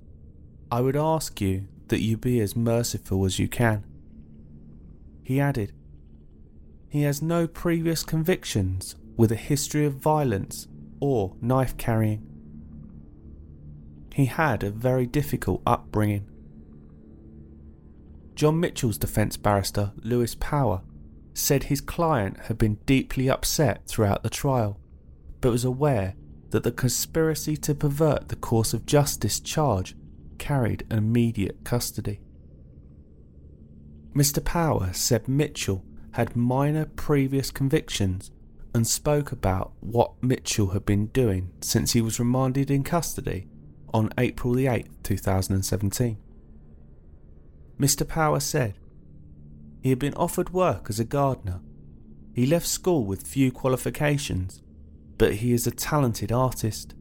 I 0.71 0.79
would 0.79 0.95
ask 0.95 1.41
you 1.41 1.67
that 1.89 2.01
you 2.01 2.15
be 2.15 2.39
as 2.39 2.55
merciful 2.55 3.25
as 3.25 3.38
you 3.38 3.49
can. 3.49 3.84
He 5.21 5.38
added, 5.38 5.73
He 6.88 7.01
has 7.01 7.21
no 7.21 7.45
previous 7.45 8.03
convictions 8.03 8.95
with 9.17 9.34
a 9.34 9.36
history 9.36 9.86
of 9.86 9.95
violence 9.95 10.69
or 11.01 11.36
knife 11.41 11.75
carrying. 11.75 12.25
He 14.13 14.25
had 14.25 14.63
a 14.63 14.71
very 14.71 15.05
difficult 15.05 15.62
upbringing. 15.65 16.25
John 18.36 18.60
Mitchell's 18.60 18.97
defence 18.97 19.36
barrister, 19.36 19.91
Lewis 19.97 20.36
Power, 20.36 20.84
said 21.34 21.63
his 21.63 21.81
client 21.81 22.38
had 22.45 22.57
been 22.57 22.75
deeply 22.86 23.29
upset 23.29 23.86
throughout 23.88 24.23
the 24.23 24.29
trial, 24.29 24.79
but 25.41 25.51
was 25.51 25.65
aware 25.65 26.15
that 26.51 26.63
the 26.63 26.71
conspiracy 26.71 27.57
to 27.57 27.75
pervert 27.75 28.29
the 28.29 28.36
course 28.38 28.73
of 28.73 28.86
justice 28.86 29.39
charge 29.41 29.95
carried 30.41 30.84
immediate 30.89 31.63
custody. 31.63 32.19
Mr. 34.15 34.43
Power 34.43 34.91
said 34.91 35.27
Mitchell 35.27 35.86
had 36.13 36.36
minor 36.36 36.86
previous 36.86 37.51
convictions 37.51 38.32
and 38.73 38.88
spoke 38.88 39.32
about 39.32 39.71
what 39.80 40.21
Mitchell 40.21 40.71
had 40.71 40.86
been 40.86 41.06
doing 41.08 41.51
since 41.62 41.93
he 41.93 42.01
was 42.01 42.19
remanded 42.19 42.71
in 42.71 42.84
custody 42.84 43.47
on 43.93 44.10
April 44.17 44.58
8, 44.58 45.04
2017. 45.04 46.17
Mr. 47.80 48.08
Power 48.08 48.39
said 48.39 48.73
he 49.82 49.89
had 49.89 49.99
been 49.99 50.15
offered 50.15 50.49
work 50.49 50.88
as 50.89 50.99
a 50.99 51.06
gardener. 51.06 51.62
He 52.34 52.47
left 52.47 52.67
school 52.67 53.06
with 53.06 53.27
few 53.27 53.51
qualifications 53.51 54.63
but 55.21 55.36
he 55.36 55.54
is 55.54 55.67
a 55.67 55.71
talented 55.71 56.32
artist. 56.32 56.95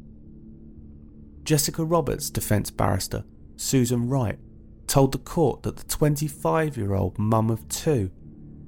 Jessica 1.44 1.84
Roberts' 1.84 2.30
defence 2.30 2.70
barrister, 2.70 3.24
Susan 3.56 4.08
Wright, 4.08 4.38
told 4.86 5.12
the 5.12 5.18
court 5.18 5.62
that 5.62 5.76
the 5.76 5.84
25 5.84 6.76
year 6.76 6.94
old 6.94 7.18
mum 7.18 7.50
of 7.50 7.66
two 7.68 8.10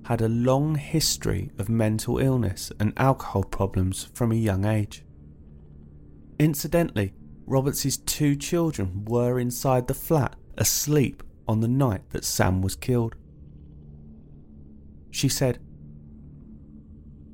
had 0.04 0.20
a 0.20 0.28
long 0.28 0.74
history 0.74 1.50
of 1.58 1.68
mental 1.68 2.18
illness 2.18 2.72
and 2.80 2.92
alcohol 2.96 3.44
problems 3.44 4.08
from 4.14 4.32
a 4.32 4.37
young 4.37 4.64
age. 4.64 5.04
Incidentally, 6.38 7.12
Roberts' 7.46 7.96
two 7.98 8.37
children 8.37 9.04
were 9.04 9.38
inside 9.38 9.87
the 9.87 9.94
flat 9.94 10.37
asleep 10.56 11.22
on 11.46 11.61
the 11.61 11.68
night 11.68 12.02
that 12.11 12.24
Sam 12.24 12.62
was 12.62 12.76
killed. 12.76 13.14
She 15.11 15.28
said, 15.28 15.58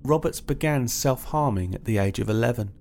Roberts 0.03 0.41
began 0.41 0.89
self 0.89 1.25
harming 1.25 1.75
at 1.75 1.85
the 1.85 1.99
age 1.99 2.19
of 2.19 2.29
11. 2.29 2.73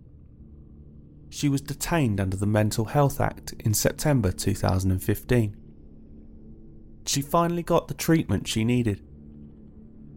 She 1.29 1.49
was 1.49 1.61
detained 1.61 2.19
under 2.19 2.37
the 2.37 2.45
Mental 2.45 2.85
Health 2.85 3.19
Act 3.19 3.53
in 3.59 3.73
September 3.73 4.31
2015. 4.31 5.55
She 7.05 7.21
finally 7.21 7.63
got 7.63 7.87
the 7.87 7.93
treatment 7.93 8.47
she 8.47 8.63
needed. 8.63 9.01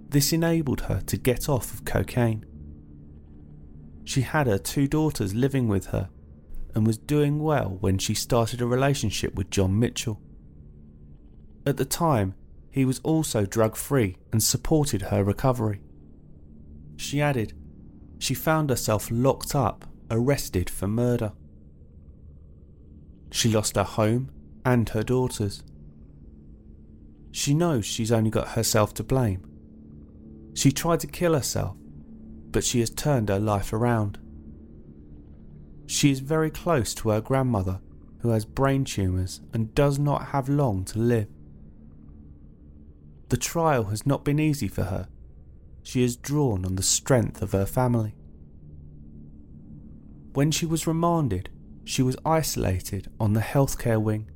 This 0.09 0.33
enabled 0.33 0.83
her 0.83 1.01
to 1.03 1.17
get 1.17 1.49
off 1.49 1.73
of 1.73 1.85
cocaine. 1.85 2.45
She 4.05 4.23
had 4.23 4.47
her 4.47 4.59
two 4.59 4.89
daughters 4.89 5.35
living 5.35 5.69
with 5.69 5.87
her 5.87 6.09
and 6.75 6.87
was 6.87 6.99
doing 6.99 7.39
well 7.39 7.77
when 7.81 7.99
she 7.99 8.15
started 8.15 8.61
a 8.61 8.67
relationship 8.67 9.35
with 9.35 9.51
John 9.51 9.79
Mitchell. 9.79 10.21
At 11.67 11.77
the 11.77 11.85
time, 11.85 12.35
he 12.71 12.85
was 12.85 13.01
also 13.01 13.45
drug 13.45 13.77
free 13.77 14.17
and 14.33 14.43
supported 14.43 15.03
her 15.03 15.23
recovery. 15.23 15.81
She 16.97 17.21
added, 17.21 17.53
she 18.19 18.35
found 18.35 18.71
herself 18.71 19.09
locked 19.11 19.55
up, 19.55 19.85
arrested 20.11 20.69
for 20.69 20.89
murder. 20.89 21.33
She 23.31 23.49
lost 23.49 23.77
her 23.77 23.85
home 23.85 24.31
and 24.65 24.89
her 24.91 25.03
daughters. 25.03 25.63
She 27.33 27.55
knows 27.55 27.87
she's 27.87 28.13
only 28.13 28.31
got 28.31 28.49
herself 28.49 28.93
to 28.95 29.05
blame. 29.05 29.47
She 30.55 30.73
tried 30.73 31.01
to 31.01 31.07
kill 31.07 31.35
herself, 31.35 31.77
but 32.51 32.65
she 32.65 32.81
has 32.81 32.91
turned 32.91 33.29
her 33.29 33.39
life 33.39 33.73
around. 33.73 34.19
She 35.87 36.11
is 36.11 36.21
very 36.21 36.51
close 36.51 36.95
to 36.95 37.11
her 37.11 37.21
grandmother, 37.21 37.81
who 38.19 38.31
has 38.31 38.45
brain 38.45 38.85
tumours 38.85 39.41
and 39.53 39.75
does 39.75 39.99
not 39.99 40.27
have 40.27 40.49
long 40.49 40.85
to 40.87 40.99
live. 40.99 41.29
The 43.29 43.37
trial 43.37 43.85
has 43.85 44.05
not 44.05 44.25
been 44.25 44.39
easy 44.39 44.69
for 44.69 44.85
her. 44.85 45.09
She 45.83 46.03
has 46.03 46.17
drawn 46.17 46.65
on 46.67 46.77
the 46.77 46.83
strength 46.83 47.43
of 47.43 47.53
her 47.53 47.65
family. 47.67 48.15
When 50.33 50.51
she 50.51 50.67
was 50.67 50.87
remanded, 50.87 51.51
she 51.85 52.03
was 52.03 52.17
isolated 52.25 53.11
on 53.19 53.33
the 53.33 53.41
healthcare 53.41 54.01
wing. 54.01 54.31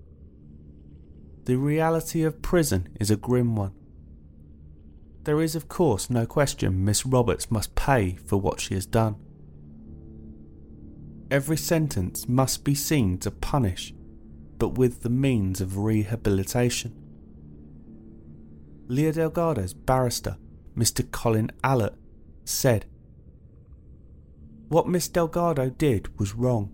The 1.45 1.57
reality 1.57 2.23
of 2.23 2.43
prison 2.43 2.89
is 2.99 3.11
a 3.11 3.17
grim 3.17 3.55
one. 3.55 3.75
There 5.25 5.41
is, 5.41 5.55
of 5.55 5.69
course, 5.69 6.11
no 6.11 6.27
question 6.27 6.85
Miss 6.85 7.07
Roberts 7.07 7.51
must 7.51 7.75
pay 7.75 8.17
for 8.27 8.39
what 8.39 8.61
she 8.61 8.75
has 8.75 8.87
done. 8.87 9.17
Every 11.31 11.57
sentence 11.57 12.29
must 12.29 12.65
be 12.65 12.75
seen 12.75 13.19
to 13.19 13.31
punish, 13.31 13.95
but 14.59 14.77
with 14.77 15.03
the 15.03 15.11
means 15.11 15.61
of 15.61 15.79
rehabilitation. 15.79 16.95
Leah 18.89 19.13
Delgado's 19.13 19.73
barrister, 19.73 20.37
Mr. 20.77 21.11
Colin 21.11 21.51
Allott, 21.63 21.95
said, 22.45 22.85
What 24.75 24.89
Miss 24.89 25.07
Delgado 25.07 25.71
did 25.71 26.19
was 26.19 26.35
wrong. 26.35 26.69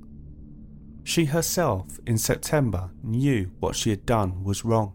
She 1.04 1.26
herself, 1.26 2.00
in 2.06 2.16
September, 2.16 2.92
knew 3.02 3.50
what 3.60 3.76
she 3.76 3.90
had 3.90 4.06
done 4.06 4.42
was 4.42 4.64
wrong. 4.64 4.94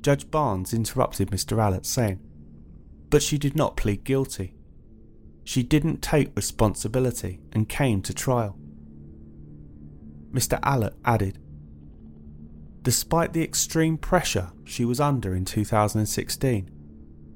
Judge 0.00 0.30
Barnes 0.30 0.72
interrupted 0.72 1.30
Mr. 1.30 1.58
Allott, 1.58 1.84
saying, 1.84 2.18
But 3.10 3.22
she 3.22 3.36
did 3.36 3.54
not 3.54 3.76
plead 3.76 4.04
guilty. 4.04 4.54
She 5.44 5.62
didn't 5.62 6.00
take 6.00 6.34
responsibility 6.34 7.40
and 7.52 7.68
came 7.68 8.00
to 8.04 8.14
trial. 8.14 8.56
Mr. 10.32 10.58
Allott 10.62 10.94
added, 11.04 11.38
Despite 12.80 13.34
the 13.34 13.44
extreme 13.44 13.98
pressure 13.98 14.50
she 14.64 14.86
was 14.86 14.98
under 14.98 15.34
in 15.34 15.44
2016, 15.44 16.70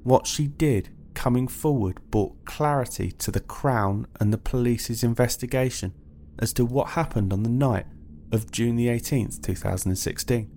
what 0.01 0.25
she 0.25 0.47
did 0.47 0.89
coming 1.13 1.47
forward 1.47 1.99
brought 2.09 2.45
clarity 2.45 3.11
to 3.11 3.31
the 3.31 3.39
Crown 3.39 4.07
and 4.19 4.33
the 4.33 4.37
police's 4.37 5.03
investigation 5.03 5.93
as 6.39 6.53
to 6.53 6.65
what 6.65 6.89
happened 6.89 7.31
on 7.31 7.43
the 7.43 7.49
night 7.49 7.85
of 8.31 8.51
June 8.51 8.75
the 8.75 8.87
18th, 8.87 9.41
2016. 9.41 10.49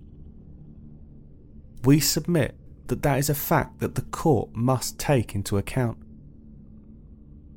We 1.83 1.99
submit 1.99 2.55
that 2.87 3.03
that 3.03 3.19
is 3.19 3.29
a 3.29 3.35
fact 3.35 3.79
that 3.79 3.95
the 3.95 4.01
court 4.01 4.55
must 4.55 4.97
take 4.97 5.35
into 5.35 5.57
account. 5.57 5.97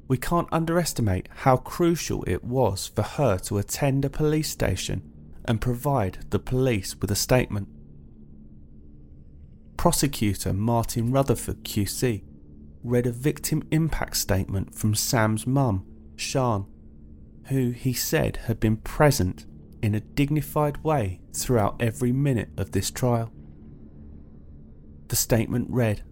We 0.07 0.16
can't 0.16 0.49
underestimate 0.51 1.28
how 1.44 1.59
crucial 1.59 2.24
it 2.26 2.42
was 2.42 2.88
for 2.88 3.03
her 3.03 3.38
to 3.40 3.59
attend 3.59 4.05
a 4.05 4.11
police 4.11 4.51
station 4.51 5.03
and 5.44 5.61
provide 5.61 6.30
the 6.30 6.38
police 6.38 6.96
with 6.96 7.11
a 7.11 7.16
statement. 7.16 7.68
Prosecutor 9.76 10.53
Martin 10.53 11.12
Rutherford 11.12 11.62
QC 11.62 12.22
read 12.82 13.06
a 13.06 13.12
victim 13.12 13.62
impact 13.70 14.16
statement 14.16 14.74
from 14.74 14.94
Sam's 14.94 15.46
mum, 15.46 15.84
Sian, 16.16 16.66
who 17.48 17.70
he 17.70 17.92
said 17.92 18.36
had 18.44 18.60
been 18.60 18.76
present 18.76 19.46
in 19.82 19.94
a 19.94 20.00
dignified 20.00 20.82
way 20.84 21.20
throughout 21.32 21.80
every 21.80 22.12
minute 22.12 22.50
of 22.56 22.72
this 22.72 22.90
trial. 22.90 23.32
The 25.08 25.16
statement 25.16 25.68
read 25.70 26.02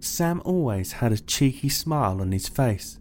Sam 0.00 0.40
always 0.44 0.92
had 0.92 1.12
a 1.12 1.18
cheeky 1.18 1.68
smile 1.68 2.20
on 2.20 2.32
his 2.32 2.48
face. 2.48 2.98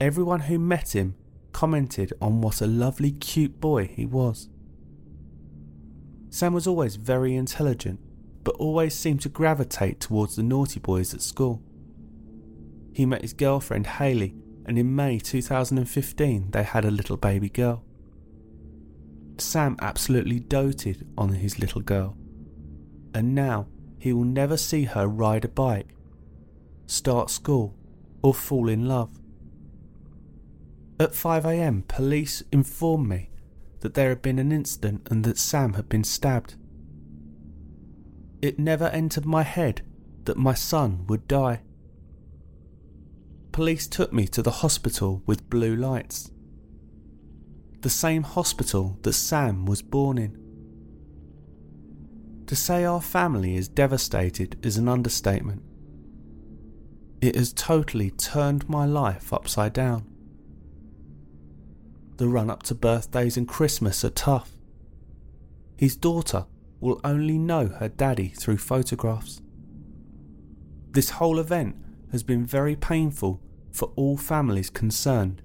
Everyone 0.00 0.40
who 0.40 0.58
met 0.58 0.94
him 0.94 1.14
commented 1.52 2.12
on 2.20 2.40
what 2.40 2.60
a 2.60 2.66
lovely, 2.66 3.12
cute 3.12 3.60
boy 3.60 3.86
he 3.86 4.06
was. 4.06 4.48
Sam 6.30 6.52
was 6.52 6.66
always 6.66 6.96
very 6.96 7.34
intelligent, 7.34 8.00
but 8.44 8.56
always 8.56 8.94
seemed 8.94 9.20
to 9.22 9.28
gravitate 9.28 10.00
towards 10.00 10.36
the 10.36 10.42
naughty 10.42 10.80
boys 10.80 11.12
at 11.14 11.22
school. 11.22 11.62
He 12.92 13.06
met 13.06 13.22
his 13.22 13.32
girlfriend 13.32 13.86
Haley, 13.86 14.34
and 14.66 14.78
in 14.78 14.94
May 14.94 15.18
2015 15.18 16.50
they 16.50 16.62
had 16.62 16.84
a 16.84 16.90
little 16.90 17.16
baby 17.16 17.48
girl. 17.48 17.84
Sam 19.38 19.76
absolutely 19.80 20.38
doted 20.38 21.06
on 21.16 21.30
his 21.30 21.58
little 21.58 21.80
girl, 21.80 22.16
and 23.14 23.34
now 23.34 23.68
he 23.98 24.12
will 24.12 24.24
never 24.24 24.56
see 24.56 24.84
her 24.84 25.06
ride 25.06 25.44
a 25.44 25.48
bike, 25.48 25.94
start 26.86 27.30
school, 27.30 27.74
or 28.22 28.34
fall 28.34 28.68
in 28.68 28.86
love. 28.86 29.18
At 30.98 31.12
5am, 31.12 31.88
police 31.88 32.42
informed 32.52 33.08
me 33.08 33.30
that 33.80 33.94
there 33.94 34.10
had 34.10 34.20
been 34.20 34.38
an 34.38 34.52
incident 34.52 35.08
and 35.10 35.24
that 35.24 35.38
Sam 35.38 35.74
had 35.74 35.88
been 35.88 36.04
stabbed. 36.04 36.56
It 38.42 38.58
never 38.58 38.86
entered 38.86 39.26
my 39.26 39.42
head 39.42 39.82
that 40.24 40.36
my 40.36 40.54
son 40.54 41.04
would 41.08 41.28
die. 41.28 41.62
Police 43.52 43.86
took 43.86 44.12
me 44.12 44.26
to 44.28 44.42
the 44.42 44.50
hospital 44.62 45.22
with 45.26 45.50
blue 45.50 45.76
lights. 45.76 46.30
The 47.82 47.90
same 47.90 48.22
hospital 48.22 48.98
that 49.02 49.12
Sam 49.12 49.66
was 49.66 49.82
born 49.82 50.18
in. 50.18 50.36
To 52.46 52.56
say 52.56 52.84
our 52.84 53.00
family 53.00 53.56
is 53.56 53.68
devastated 53.68 54.58
is 54.64 54.76
an 54.76 54.88
understatement. 54.88 55.62
It 57.20 57.36
has 57.36 57.52
totally 57.52 58.10
turned 58.10 58.68
my 58.68 58.86
life 58.86 59.32
upside 59.32 59.72
down. 59.72 60.06
The 62.16 62.28
run 62.28 62.50
up 62.50 62.62
to 62.64 62.74
birthdays 62.74 63.36
and 63.36 63.46
Christmas 63.46 64.04
are 64.04 64.10
tough. 64.10 64.52
His 65.76 65.96
daughter 65.96 66.46
will 66.80 67.00
only 67.04 67.38
know 67.38 67.68
her 67.68 67.88
daddy 67.88 68.28
through 68.28 68.58
photographs. 68.58 69.42
This 70.92 71.10
whole 71.10 71.38
event 71.38 71.76
has 72.10 72.22
been 72.22 72.44
very 72.44 72.74
painful 72.74 73.40
for 73.70 73.92
all 73.96 74.16
families 74.16 74.70
concerned, 74.70 75.42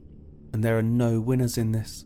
and 0.53 0.63
there 0.63 0.77
are 0.77 0.83
no 0.83 1.19
winners 1.19 1.57
in 1.57 1.71
this. 1.71 2.05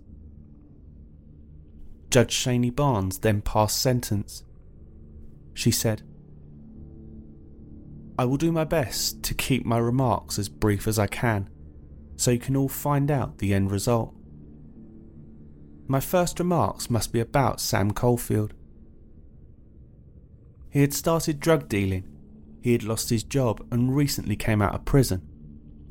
Judge 2.10 2.36
Shani 2.36 2.76
Barnes 2.76 3.20
then 3.20 3.42
passed 3.42 3.80
sentence. 3.80 4.44
She 5.54 5.72
said, 5.72 6.02
I 8.18 8.26
will 8.26 8.38
do 8.38 8.52
my 8.52 8.66
best 8.66 9.24
to 9.24 9.34
keep 9.34 9.66
my 9.66 9.78
remarks 9.78 10.38
as 10.38 10.50
brief 10.50 10.88
as 10.88 11.00
I 11.00 11.08
can, 11.08 11.50
so 12.18 12.32
you 12.32 12.40
can 12.40 12.58
all 12.58 12.68
find 12.68 13.10
out 13.10 13.38
the 13.38 13.54
end 13.54 13.72
result. 13.72 14.14
My 15.88 16.00
first 16.00 16.40
remarks 16.40 16.90
must 16.90 17.14
be 17.14 17.20
about 17.20 17.62
Sam 17.62 17.92
Caulfield. 17.92 18.54
He 20.70 20.82
had 20.82 20.94
started 20.94 21.40
drug 21.40 21.68
dealing, 21.68 22.08
he 22.62 22.74
had 22.74 22.84
lost 22.84 23.10
his 23.10 23.24
job 23.24 23.66
and 23.72 23.96
recently 23.96 24.36
came 24.36 24.62
out 24.62 24.76
of 24.76 24.86
prison, 24.86 25.28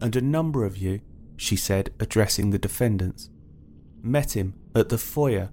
and 0.01 0.15
a 0.15 0.21
number 0.21 0.65
of 0.65 0.77
you, 0.77 1.01
she 1.37 1.57
said, 1.57 1.93
addressing 1.99 2.51
the 2.51 2.59
defendants, 2.59 3.31
met 4.03 4.37
him 4.37 4.55
at 4.75 4.89
the 4.89 4.99
foyer 4.99 5.51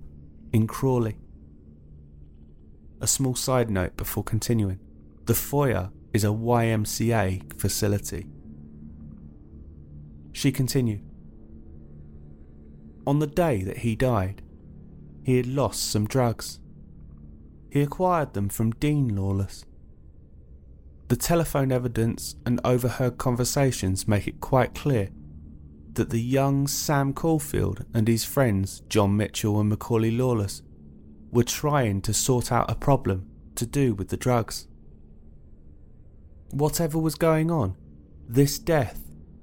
in 0.53 0.67
Crawley. 0.67 1.17
A 3.01 3.07
small 3.07 3.35
side 3.35 3.69
note 3.69 3.97
before 3.97 4.23
continuing 4.23 4.79
the 5.25 5.33
foyer 5.33 5.89
is 6.13 6.23
a 6.23 6.27
YMCA 6.27 7.59
facility. 7.59 8.27
She 10.33 10.51
continued 10.51 11.01
on 13.07 13.19
the 13.19 13.27
day 13.27 13.61
that 13.63 13.79
he 13.79 13.95
died, 13.95 14.41
he 15.23 15.37
had 15.37 15.45
lost 15.47 15.91
some 15.91 16.07
drugs. 16.07 16.59
He 17.75 17.81
acquired 17.81 18.35
them 18.35 18.47
from 18.47 18.71
Dean 18.71 19.17
Lawless. 19.17 19.65
The 21.09 21.17
telephone 21.17 21.73
evidence 21.73 22.37
and 22.45 22.61
overheard 22.63 23.17
conversations 23.17 24.07
make 24.07 24.29
it 24.29 24.39
quite 24.39 24.73
clear 24.73 25.09
that 25.91 26.09
the 26.09 26.21
young 26.21 26.67
Sam 26.67 27.11
Caulfield 27.11 27.83
and 27.93 28.07
his 28.07 28.23
friends 28.23 28.81
John 28.87 29.17
Mitchell 29.17 29.59
and 29.59 29.67
Macaulay 29.67 30.11
Lawless 30.11 30.61
were 31.31 31.43
trying 31.43 32.01
to 32.03 32.13
sort 32.13 32.49
out 32.49 32.71
a 32.71 32.75
problem 32.75 33.27
to 33.55 33.65
do 33.65 33.93
with 33.93 34.07
the 34.07 34.15
drugs. 34.15 34.69
Whatever 36.51 36.97
was 36.97 37.15
going 37.15 37.51
on, 37.51 37.75
this 38.25 38.57
death, 38.57 39.01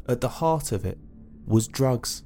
at 0.09 0.23
the 0.23 0.41
heart 0.41 0.73
of 0.73 0.87
it, 0.87 0.97
was 1.45 1.69
drugs. 1.69 2.23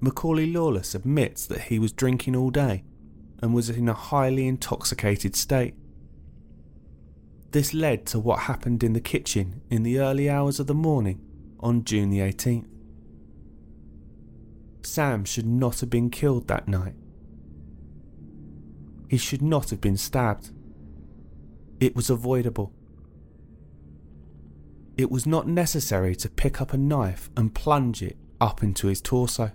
Macaulay 0.00 0.46
Lawless 0.46 0.96
admits 0.96 1.46
that 1.46 1.60
he 1.60 1.78
was 1.78 1.92
drinking 1.92 2.34
all 2.34 2.50
day 2.50 2.82
and 3.42 3.52
was 3.52 3.68
in 3.68 3.88
a 3.88 3.94
highly 3.94 4.46
intoxicated 4.46 5.34
state. 5.34 5.74
This 7.50 7.74
led 7.74 8.06
to 8.06 8.18
what 8.18 8.40
happened 8.40 8.82
in 8.82 8.92
the 8.92 9.00
kitchen 9.00 9.60
in 9.68 9.82
the 9.82 9.98
early 9.98 10.30
hours 10.30 10.58
of 10.60 10.68
the 10.68 10.74
morning 10.74 11.20
on 11.60 11.84
June 11.84 12.08
the 12.08 12.20
18th. 12.20 12.66
Sam 14.82 15.24
should 15.24 15.46
not 15.46 15.80
have 15.80 15.90
been 15.90 16.08
killed 16.08 16.48
that 16.48 16.68
night. 16.68 16.94
He 19.08 19.18
should 19.18 19.42
not 19.42 19.70
have 19.70 19.80
been 19.80 19.96
stabbed. 19.96 20.50
It 21.80 21.94
was 21.94 22.08
avoidable. 22.08 22.72
It 24.96 25.10
was 25.10 25.26
not 25.26 25.46
necessary 25.46 26.14
to 26.16 26.30
pick 26.30 26.60
up 26.60 26.72
a 26.72 26.78
knife 26.78 27.28
and 27.36 27.54
plunge 27.54 28.02
it 28.02 28.16
up 28.40 28.62
into 28.62 28.86
his 28.86 29.00
torso. 29.00 29.52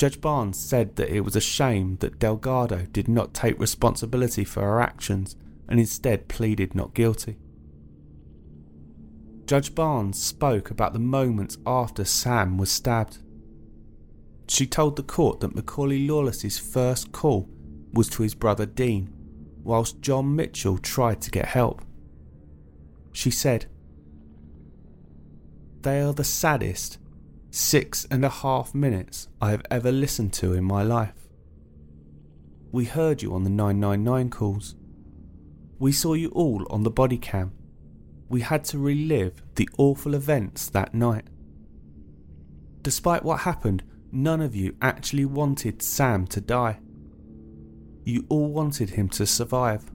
Judge 0.00 0.18
Barnes 0.18 0.58
said 0.58 0.96
that 0.96 1.14
it 1.14 1.26
was 1.26 1.36
a 1.36 1.42
shame 1.42 1.98
that 2.00 2.18
Delgado 2.18 2.86
did 2.90 3.06
not 3.06 3.34
take 3.34 3.60
responsibility 3.60 4.44
for 4.44 4.62
her 4.62 4.80
actions 4.80 5.36
and 5.68 5.78
instead 5.78 6.26
pleaded 6.26 6.74
not 6.74 6.94
guilty. 6.94 7.36
Judge 9.44 9.74
Barnes 9.74 10.18
spoke 10.18 10.70
about 10.70 10.94
the 10.94 10.98
moments 10.98 11.58
after 11.66 12.06
Sam 12.06 12.56
was 12.56 12.72
stabbed. 12.72 13.18
She 14.48 14.66
told 14.66 14.96
the 14.96 15.02
court 15.02 15.40
that 15.40 15.54
Macaulay 15.54 16.08
Lawless's 16.08 16.58
first 16.58 17.12
call 17.12 17.50
was 17.92 18.08
to 18.08 18.22
his 18.22 18.34
brother 18.34 18.64
Dean, 18.64 19.12
whilst 19.62 20.00
John 20.00 20.34
Mitchell 20.34 20.78
tried 20.78 21.20
to 21.20 21.30
get 21.30 21.44
help. 21.44 21.82
She 23.12 23.30
said, 23.30 23.66
They 25.82 26.00
are 26.00 26.14
the 26.14 26.24
saddest 26.24 26.96
six 27.50 28.06
and 28.10 28.24
a 28.24 28.28
half 28.28 28.74
minutes 28.74 29.28
I 29.40 29.50
have 29.50 29.62
ever 29.70 29.90
listened 29.90 30.32
to 30.34 30.54
in 30.54 30.64
my 30.64 30.82
life. 30.82 31.28
We 32.72 32.84
heard 32.84 33.22
you 33.22 33.34
on 33.34 33.42
the 33.42 33.50
999 33.50 34.30
calls. 34.30 34.76
We 35.78 35.90
saw 35.92 36.14
you 36.14 36.28
all 36.30 36.66
on 36.70 36.84
the 36.84 36.90
body 36.90 37.18
cam. 37.18 37.52
We 38.28 38.42
had 38.42 38.62
to 38.66 38.78
relive 38.78 39.42
the 39.56 39.68
awful 39.76 40.14
events 40.14 40.68
that 40.70 40.94
night. 40.94 41.24
Despite 42.82 43.24
what 43.24 43.40
happened, 43.40 43.82
none 44.12 44.40
of 44.40 44.54
you 44.54 44.76
actually 44.80 45.24
wanted 45.24 45.82
Sam 45.82 46.26
to 46.28 46.40
die. 46.40 46.78
You 48.04 48.24
all 48.28 48.52
wanted 48.52 48.90
him 48.90 49.08
to 49.10 49.26
survive. 49.26 49.90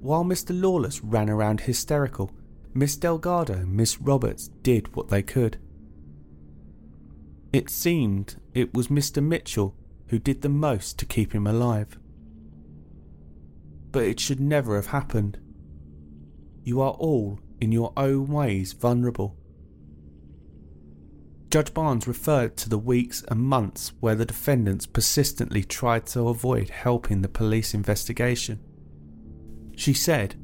While 0.00 0.24
Mr. 0.24 0.50
Lawless 0.50 1.02
ran 1.02 1.30
around 1.30 1.62
hysterical, 1.62 2.30
Miss 2.74 2.96
Delgado 2.96 3.54
and 3.54 3.74
Miss 3.74 4.00
Roberts 4.00 4.48
did 4.62 4.94
what 4.94 5.08
they 5.08 5.22
could. 5.22 5.58
It 7.52 7.70
seemed 7.70 8.36
it 8.54 8.74
was 8.74 8.88
Mr. 8.88 9.22
Mitchell 9.22 9.74
who 10.08 10.18
did 10.18 10.42
the 10.42 10.48
most 10.48 10.98
to 10.98 11.06
keep 11.06 11.34
him 11.34 11.46
alive. 11.46 11.98
But 13.90 14.04
it 14.04 14.20
should 14.20 14.40
never 14.40 14.76
have 14.76 14.86
happened. 14.86 15.38
You 16.62 16.80
are 16.80 16.92
all, 16.92 17.40
in 17.60 17.72
your 17.72 17.92
own 17.96 18.26
ways, 18.28 18.72
vulnerable. 18.72 19.36
Judge 21.50 21.72
Barnes 21.72 22.06
referred 22.06 22.58
to 22.58 22.68
the 22.68 22.78
weeks 22.78 23.24
and 23.28 23.40
months 23.40 23.92
where 24.00 24.14
the 24.14 24.26
defendants 24.26 24.86
persistently 24.86 25.64
tried 25.64 26.06
to 26.08 26.28
avoid 26.28 26.68
helping 26.68 27.22
the 27.22 27.28
police 27.28 27.72
investigation. 27.72 28.60
She 29.74 29.94
said, 29.94 30.36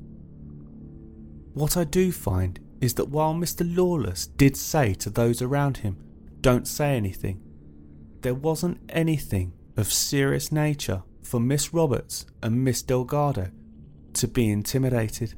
What 1.54 1.76
I 1.76 1.84
do 1.84 2.12
find 2.12 2.58
is 2.80 2.94
that 2.94 3.08
while 3.08 3.32
Mr. 3.32 3.64
Lawless 3.76 4.26
did 4.26 4.56
say 4.56 4.92
to 4.94 5.08
those 5.08 5.40
around 5.40 5.78
him, 5.78 5.96
Don't 6.40 6.68
say 6.68 6.96
anything, 6.96 7.40
there 8.20 8.34
wasn't 8.34 8.80
anything 8.88 9.52
of 9.76 9.92
serious 9.92 10.50
nature 10.50 11.02
for 11.22 11.40
Miss 11.40 11.72
Roberts 11.72 12.26
and 12.42 12.62
Miss 12.62 12.82
Delgado 12.82 13.50
to 14.14 14.28
be 14.28 14.50
intimidated. 14.50 15.34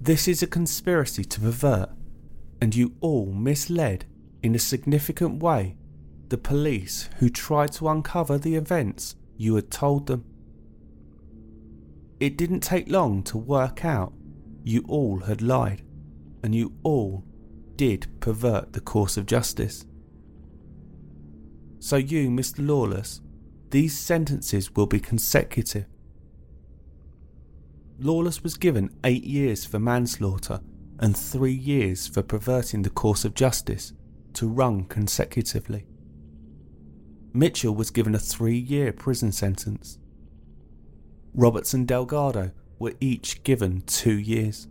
This 0.00 0.28
is 0.28 0.42
a 0.42 0.46
conspiracy 0.46 1.24
to 1.24 1.40
pervert 1.40 1.90
and 2.60 2.74
you 2.74 2.94
all 3.00 3.26
misled 3.26 4.06
in 4.42 4.54
a 4.54 4.58
significant 4.58 5.42
way 5.42 5.76
the 6.28 6.38
police 6.38 7.08
who 7.18 7.28
tried 7.28 7.72
to 7.72 7.88
uncover 7.88 8.38
the 8.38 8.54
events 8.54 9.16
you 9.36 9.54
had 9.56 9.70
told 9.70 10.06
them. 10.06 10.24
It 12.18 12.36
didn't 12.36 12.60
take 12.60 12.88
long 12.88 13.22
to 13.24 13.38
work 13.38 13.84
out 13.84 14.12
you 14.66 14.84
all 14.88 15.20
had 15.20 15.42
lied, 15.42 15.82
and 16.42 16.52
you 16.52 16.72
all 16.82 17.24
did 17.76 18.08
pervert 18.18 18.72
the 18.72 18.80
course 18.80 19.16
of 19.16 19.24
justice. 19.24 19.86
So, 21.78 21.96
you, 21.96 22.30
Mr. 22.30 22.66
Lawless, 22.66 23.20
these 23.70 23.96
sentences 23.96 24.74
will 24.74 24.86
be 24.86 24.98
consecutive. 24.98 25.86
Lawless 28.00 28.42
was 28.42 28.56
given 28.56 28.90
eight 29.04 29.22
years 29.22 29.64
for 29.64 29.78
manslaughter 29.78 30.60
and 30.98 31.16
three 31.16 31.54
years 31.54 32.08
for 32.08 32.22
perverting 32.22 32.82
the 32.82 32.90
course 32.90 33.24
of 33.24 33.34
justice 33.34 33.92
to 34.32 34.48
run 34.48 34.84
consecutively. 34.84 35.86
Mitchell 37.32 37.74
was 37.74 37.90
given 37.90 38.16
a 38.16 38.18
three 38.18 38.58
year 38.58 38.92
prison 38.92 39.30
sentence. 39.30 39.98
Roberts 41.36 41.74
and 41.74 41.86
Delgado 41.86 42.50
were 42.78 42.94
each 42.98 43.44
given 43.44 43.82
two 43.82 44.18
years. 44.18 44.68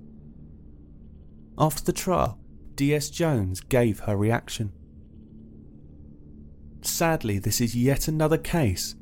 After 1.59 1.83
the 1.83 1.93
trial, 1.93 2.39
D.S. 2.73 3.11
Jones 3.11 3.61
gave 3.61 3.99
her 3.99 4.17
reaction. 4.17 4.73
Sadly, 6.81 7.37
this 7.37 7.61
is 7.61 7.75
yet 7.75 8.07
another 8.07 8.39
case 8.39 8.95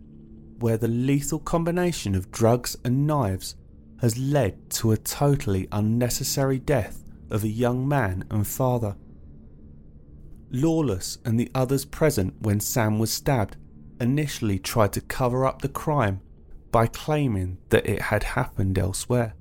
where 0.59 0.77
the 0.77 0.89
lethal 0.89 1.39
combination 1.39 2.15
of 2.15 2.31
drugs 2.31 2.75
and 2.83 3.07
knives 3.07 3.55
has 4.01 4.17
led 4.17 4.69
to 4.69 4.91
a 4.91 4.97
totally 4.97 5.67
unnecessary 5.71 6.59
death 6.59 7.05
of 7.29 7.45
a 7.45 7.49
young 7.49 7.87
man 7.87 8.25
and 8.29 8.45
father. 8.45 8.97
Lawless 10.51 11.17
and 11.23 11.39
the 11.39 11.49
others 11.55 11.85
present 11.85 12.35
when 12.41 12.59
Sam 12.59 12.99
was 12.99 13.11
stabbed 13.11 13.55
initially 14.01 14.59
tried 14.59 14.91
to 14.93 15.01
cover 15.01 15.45
up 15.45 15.61
the 15.61 15.69
crime 15.69 16.19
by 16.73 16.87
claiming 16.87 17.59
that 17.69 17.85
it 17.85 18.01
had 18.01 18.23
happened 18.23 18.79
elsewhere. 18.79 19.35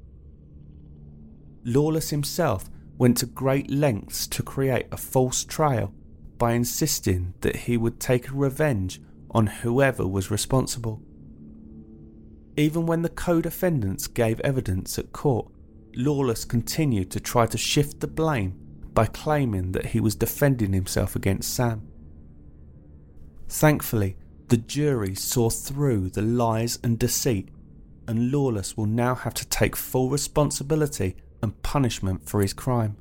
Lawless 1.64 2.10
himself 2.10 2.68
went 2.98 3.16
to 3.16 3.26
great 3.26 3.70
lengths 3.70 4.26
to 4.26 4.42
create 4.42 4.86
a 4.92 4.98
false 4.98 5.42
trail 5.42 5.94
by 6.36 6.52
insisting 6.52 7.32
that 7.40 7.56
he 7.56 7.78
would 7.78 7.98
take 7.98 8.28
revenge 8.30 9.00
on 9.30 9.46
whoever 9.46 10.06
was 10.06 10.30
responsible. 10.30 11.00
Even 12.58 12.84
when 12.84 13.00
the 13.00 13.08
co 13.08 13.40
defendants 13.40 14.08
gave 14.08 14.38
evidence 14.40 14.98
at 14.98 15.12
court, 15.12 15.50
Lawless 15.94 16.44
continued 16.44 17.10
to 17.12 17.20
try 17.20 17.46
to 17.46 17.56
shift 17.56 18.00
the 18.00 18.06
blame 18.06 18.58
by 18.92 19.06
claiming 19.06 19.72
that 19.72 19.86
he 19.86 20.00
was 20.00 20.14
defending 20.14 20.74
himself 20.74 21.16
against 21.16 21.54
Sam. 21.54 21.88
Thankfully, 23.48 24.18
the 24.52 24.58
jury 24.58 25.14
saw 25.14 25.48
through 25.48 26.10
the 26.10 26.20
lies 26.20 26.78
and 26.84 26.98
deceit, 26.98 27.48
and 28.06 28.30
Lawless 28.30 28.76
will 28.76 28.84
now 28.84 29.14
have 29.14 29.32
to 29.32 29.48
take 29.48 29.74
full 29.74 30.10
responsibility 30.10 31.16
and 31.42 31.62
punishment 31.62 32.28
for 32.28 32.42
his 32.42 32.52
crime. 32.52 32.94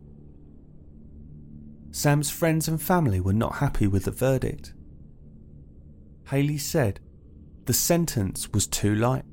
Sam's 1.92 2.30
friends 2.30 2.70
and 2.70 2.82
family 2.82 3.20
were 3.20 3.34
not 3.34 3.56
happy 3.56 3.86
with 3.86 4.06
the 4.06 4.12
verdict. 4.12 4.74
Haley 6.30 6.58
said 6.58 7.02
the 7.66 7.74
sentence 7.74 8.54
was 8.54 8.66
too 8.66 8.96
light. 8.96 9.26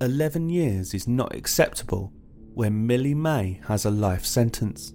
11 0.00 0.48
years 0.48 0.92
is 0.92 1.06
not 1.06 1.36
acceptable 1.36 2.12
when 2.52 2.84
Millie 2.84 3.14
May 3.14 3.60
has 3.68 3.84
a 3.84 3.92
life 3.92 4.24
sentence. 4.24 4.92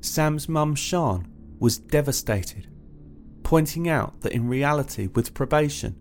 Sam's 0.00 0.48
mum 0.48 0.76
Sian 0.76 1.26
was 1.58 1.76
devastated, 1.78 2.68
pointing 3.52 3.86
out 3.86 4.18
that 4.22 4.32
in 4.32 4.48
reality, 4.48 5.08
with 5.08 5.34
probation, 5.34 5.94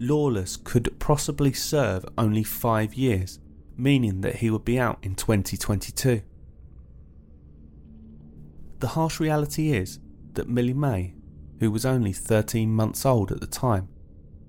Lawless 0.00 0.56
could 0.56 0.98
possibly 0.98 1.52
serve 1.52 2.04
only 2.18 2.42
five 2.42 2.94
years, 2.94 3.38
meaning 3.76 4.22
that 4.22 4.34
he 4.34 4.50
would 4.50 4.64
be 4.64 4.76
out 4.76 4.98
in 5.04 5.14
2022. 5.14 6.20
The 8.80 8.88
harsh 8.88 9.20
reality 9.20 9.70
is 9.72 10.00
that 10.32 10.48
Millie 10.48 10.74
May, 10.74 11.14
who 11.60 11.70
was 11.70 11.86
only 11.86 12.12
13 12.12 12.72
months 12.72 13.06
old 13.06 13.30
at 13.30 13.40
the 13.40 13.46
time, 13.46 13.86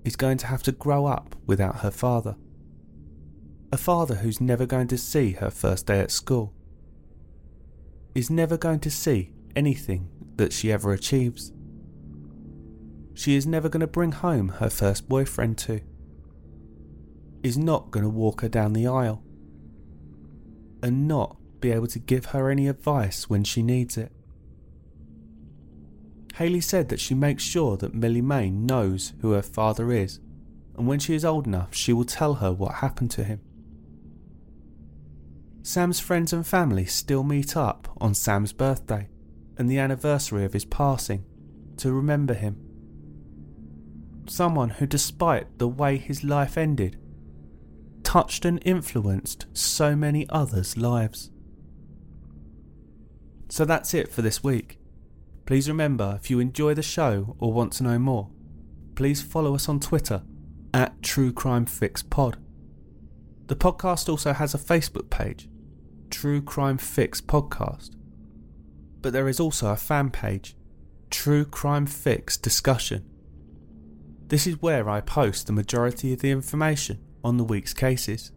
is 0.04 0.16
going 0.16 0.38
to 0.38 0.48
have 0.48 0.64
to 0.64 0.72
grow 0.72 1.06
up 1.06 1.36
without 1.46 1.76
her 1.76 1.92
father 1.92 2.34
a 3.70 3.76
father 3.76 4.16
who's 4.16 4.40
never 4.40 4.66
going 4.66 4.88
to 4.88 4.98
see 4.98 5.30
her 5.30 5.50
first 5.50 5.86
day 5.86 6.00
at 6.00 6.10
school, 6.10 6.52
is 8.16 8.30
never 8.30 8.56
going 8.56 8.80
to 8.80 8.90
see 8.90 9.30
anything 9.54 10.08
that 10.34 10.52
she 10.52 10.72
ever 10.72 10.92
achieves. 10.92 11.52
She 13.18 13.34
is 13.34 13.48
never 13.48 13.68
going 13.68 13.80
to 13.80 13.88
bring 13.88 14.12
home 14.12 14.48
her 14.48 14.70
first 14.70 15.08
boyfriend 15.08 15.58
to, 15.58 15.80
is 17.42 17.58
not 17.58 17.90
going 17.90 18.04
to 18.04 18.08
walk 18.08 18.42
her 18.42 18.48
down 18.48 18.74
the 18.74 18.86
aisle, 18.86 19.24
and 20.84 21.08
not 21.08 21.36
be 21.58 21.72
able 21.72 21.88
to 21.88 21.98
give 21.98 22.26
her 22.26 22.48
any 22.48 22.68
advice 22.68 23.28
when 23.28 23.42
she 23.42 23.60
needs 23.60 23.96
it. 23.96 24.12
Haley 26.36 26.60
said 26.60 26.90
that 26.90 27.00
she 27.00 27.12
makes 27.12 27.42
sure 27.42 27.76
that 27.78 27.92
Millie 27.92 28.22
May 28.22 28.50
knows 28.50 29.14
who 29.20 29.32
her 29.32 29.42
father 29.42 29.90
is, 29.90 30.20
and 30.76 30.86
when 30.86 31.00
she 31.00 31.14
is 31.16 31.24
old 31.24 31.48
enough, 31.48 31.74
she 31.74 31.92
will 31.92 32.04
tell 32.04 32.34
her 32.34 32.52
what 32.52 32.74
happened 32.74 33.10
to 33.10 33.24
him. 33.24 33.40
Sam's 35.64 35.98
friends 35.98 36.32
and 36.32 36.46
family 36.46 36.84
still 36.84 37.24
meet 37.24 37.56
up 37.56 37.88
on 38.00 38.14
Sam's 38.14 38.52
birthday 38.52 39.08
and 39.56 39.68
the 39.68 39.80
anniversary 39.80 40.44
of 40.44 40.52
his 40.52 40.64
passing 40.64 41.24
to 41.78 41.92
remember 41.92 42.34
him. 42.34 42.67
Someone 44.28 44.70
who, 44.70 44.86
despite 44.86 45.58
the 45.58 45.68
way 45.68 45.96
his 45.96 46.22
life 46.22 46.58
ended, 46.58 46.98
touched 48.02 48.44
and 48.44 48.62
influenced 48.64 49.46
so 49.52 49.96
many 49.96 50.28
others' 50.28 50.76
lives. 50.76 51.30
So 53.48 53.64
that's 53.64 53.94
it 53.94 54.12
for 54.12 54.22
this 54.22 54.44
week. 54.44 54.78
Please 55.46 55.68
remember 55.68 56.18
if 56.20 56.30
you 56.30 56.40
enjoy 56.40 56.74
the 56.74 56.82
show 56.82 57.36
or 57.38 57.52
want 57.52 57.72
to 57.74 57.82
know 57.82 57.98
more, 57.98 58.30
please 58.94 59.22
follow 59.22 59.54
us 59.54 59.68
on 59.68 59.80
Twitter 59.80 60.22
at 60.74 61.02
True 61.02 61.32
Crime 61.32 61.64
Fix 61.64 62.02
Pod. 62.02 62.36
The 63.46 63.56
podcast 63.56 64.10
also 64.10 64.34
has 64.34 64.54
a 64.54 64.58
Facebook 64.58 65.08
page, 65.08 65.48
True 66.10 66.42
Crime 66.42 66.76
Fix 66.76 67.22
Podcast. 67.22 67.94
But 69.00 69.14
there 69.14 69.28
is 69.28 69.40
also 69.40 69.68
a 69.68 69.76
fan 69.76 70.10
page, 70.10 70.54
True 71.08 71.46
Crime 71.46 71.86
Fix 71.86 72.36
Discussion. 72.36 73.08
This 74.28 74.46
is 74.46 74.62
where 74.62 74.88
I 74.88 75.00
post 75.00 75.46
the 75.46 75.54
majority 75.54 76.12
of 76.12 76.20
the 76.20 76.30
information 76.30 77.00
on 77.24 77.38
the 77.38 77.44
week's 77.44 77.72
cases. 77.72 78.30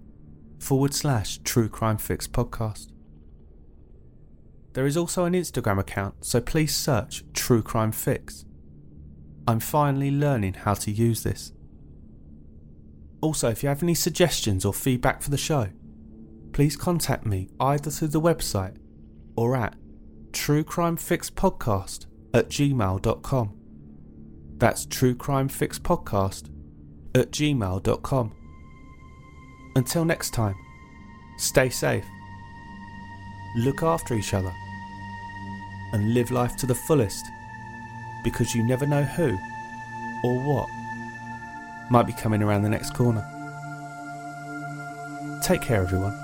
forward 0.59 0.93
slash 0.93 1.39
True 1.43 1.69
Crime 1.69 1.97
Fix 1.97 2.27
Podcast. 2.27 2.91
There 4.73 4.85
is 4.85 4.97
also 4.97 5.25
an 5.25 5.33
Instagram 5.33 5.79
account, 5.79 6.25
so 6.25 6.41
please 6.41 6.75
search 6.75 7.23
True 7.33 7.61
Crime 7.61 7.91
Fix. 7.91 8.45
I'm 9.47 9.59
finally 9.59 10.11
learning 10.11 10.55
how 10.55 10.73
to 10.73 10.91
use 10.91 11.23
this. 11.23 11.53
Also, 13.21 13.49
if 13.49 13.63
you 13.63 13.69
have 13.69 13.83
any 13.83 13.95
suggestions 13.95 14.65
or 14.65 14.73
feedback 14.73 15.21
for 15.21 15.29
the 15.29 15.37
show, 15.37 15.69
please 16.51 16.75
contact 16.75 17.25
me 17.25 17.49
either 17.59 17.89
through 17.89 18.09
the 18.09 18.21
website 18.21 18.77
or 19.35 19.55
at 19.55 19.75
truecrimefixpodcast 20.31 22.05
at 22.33 22.49
gmail.com. 22.49 23.57
That's 24.57 24.85
truecrimefixpodcast 24.85 26.49
at 27.15 27.31
gmail.com. 27.31 28.44
Until 29.77 30.05
next 30.05 30.29
time, 30.29 30.55
stay 31.37 31.69
safe, 31.69 32.05
look 33.57 33.83
after 33.83 34.13
each 34.13 34.33
other, 34.33 34.53
and 35.91 36.13
live 36.13 36.31
life 36.31 36.55
to 36.57 36.65
the 36.65 36.73
fullest 36.73 37.25
because 38.23 38.55
you 38.55 38.63
never 38.63 38.85
know 38.85 39.03
who 39.03 39.37
or 40.23 40.39
what 40.39 40.69
might 41.91 42.07
be 42.07 42.13
coming 42.13 42.41
around 42.41 42.63
the 42.63 42.69
next 42.69 42.93
corner. 42.93 43.23
Take 45.43 45.61
care, 45.61 45.81
everyone. 45.81 46.17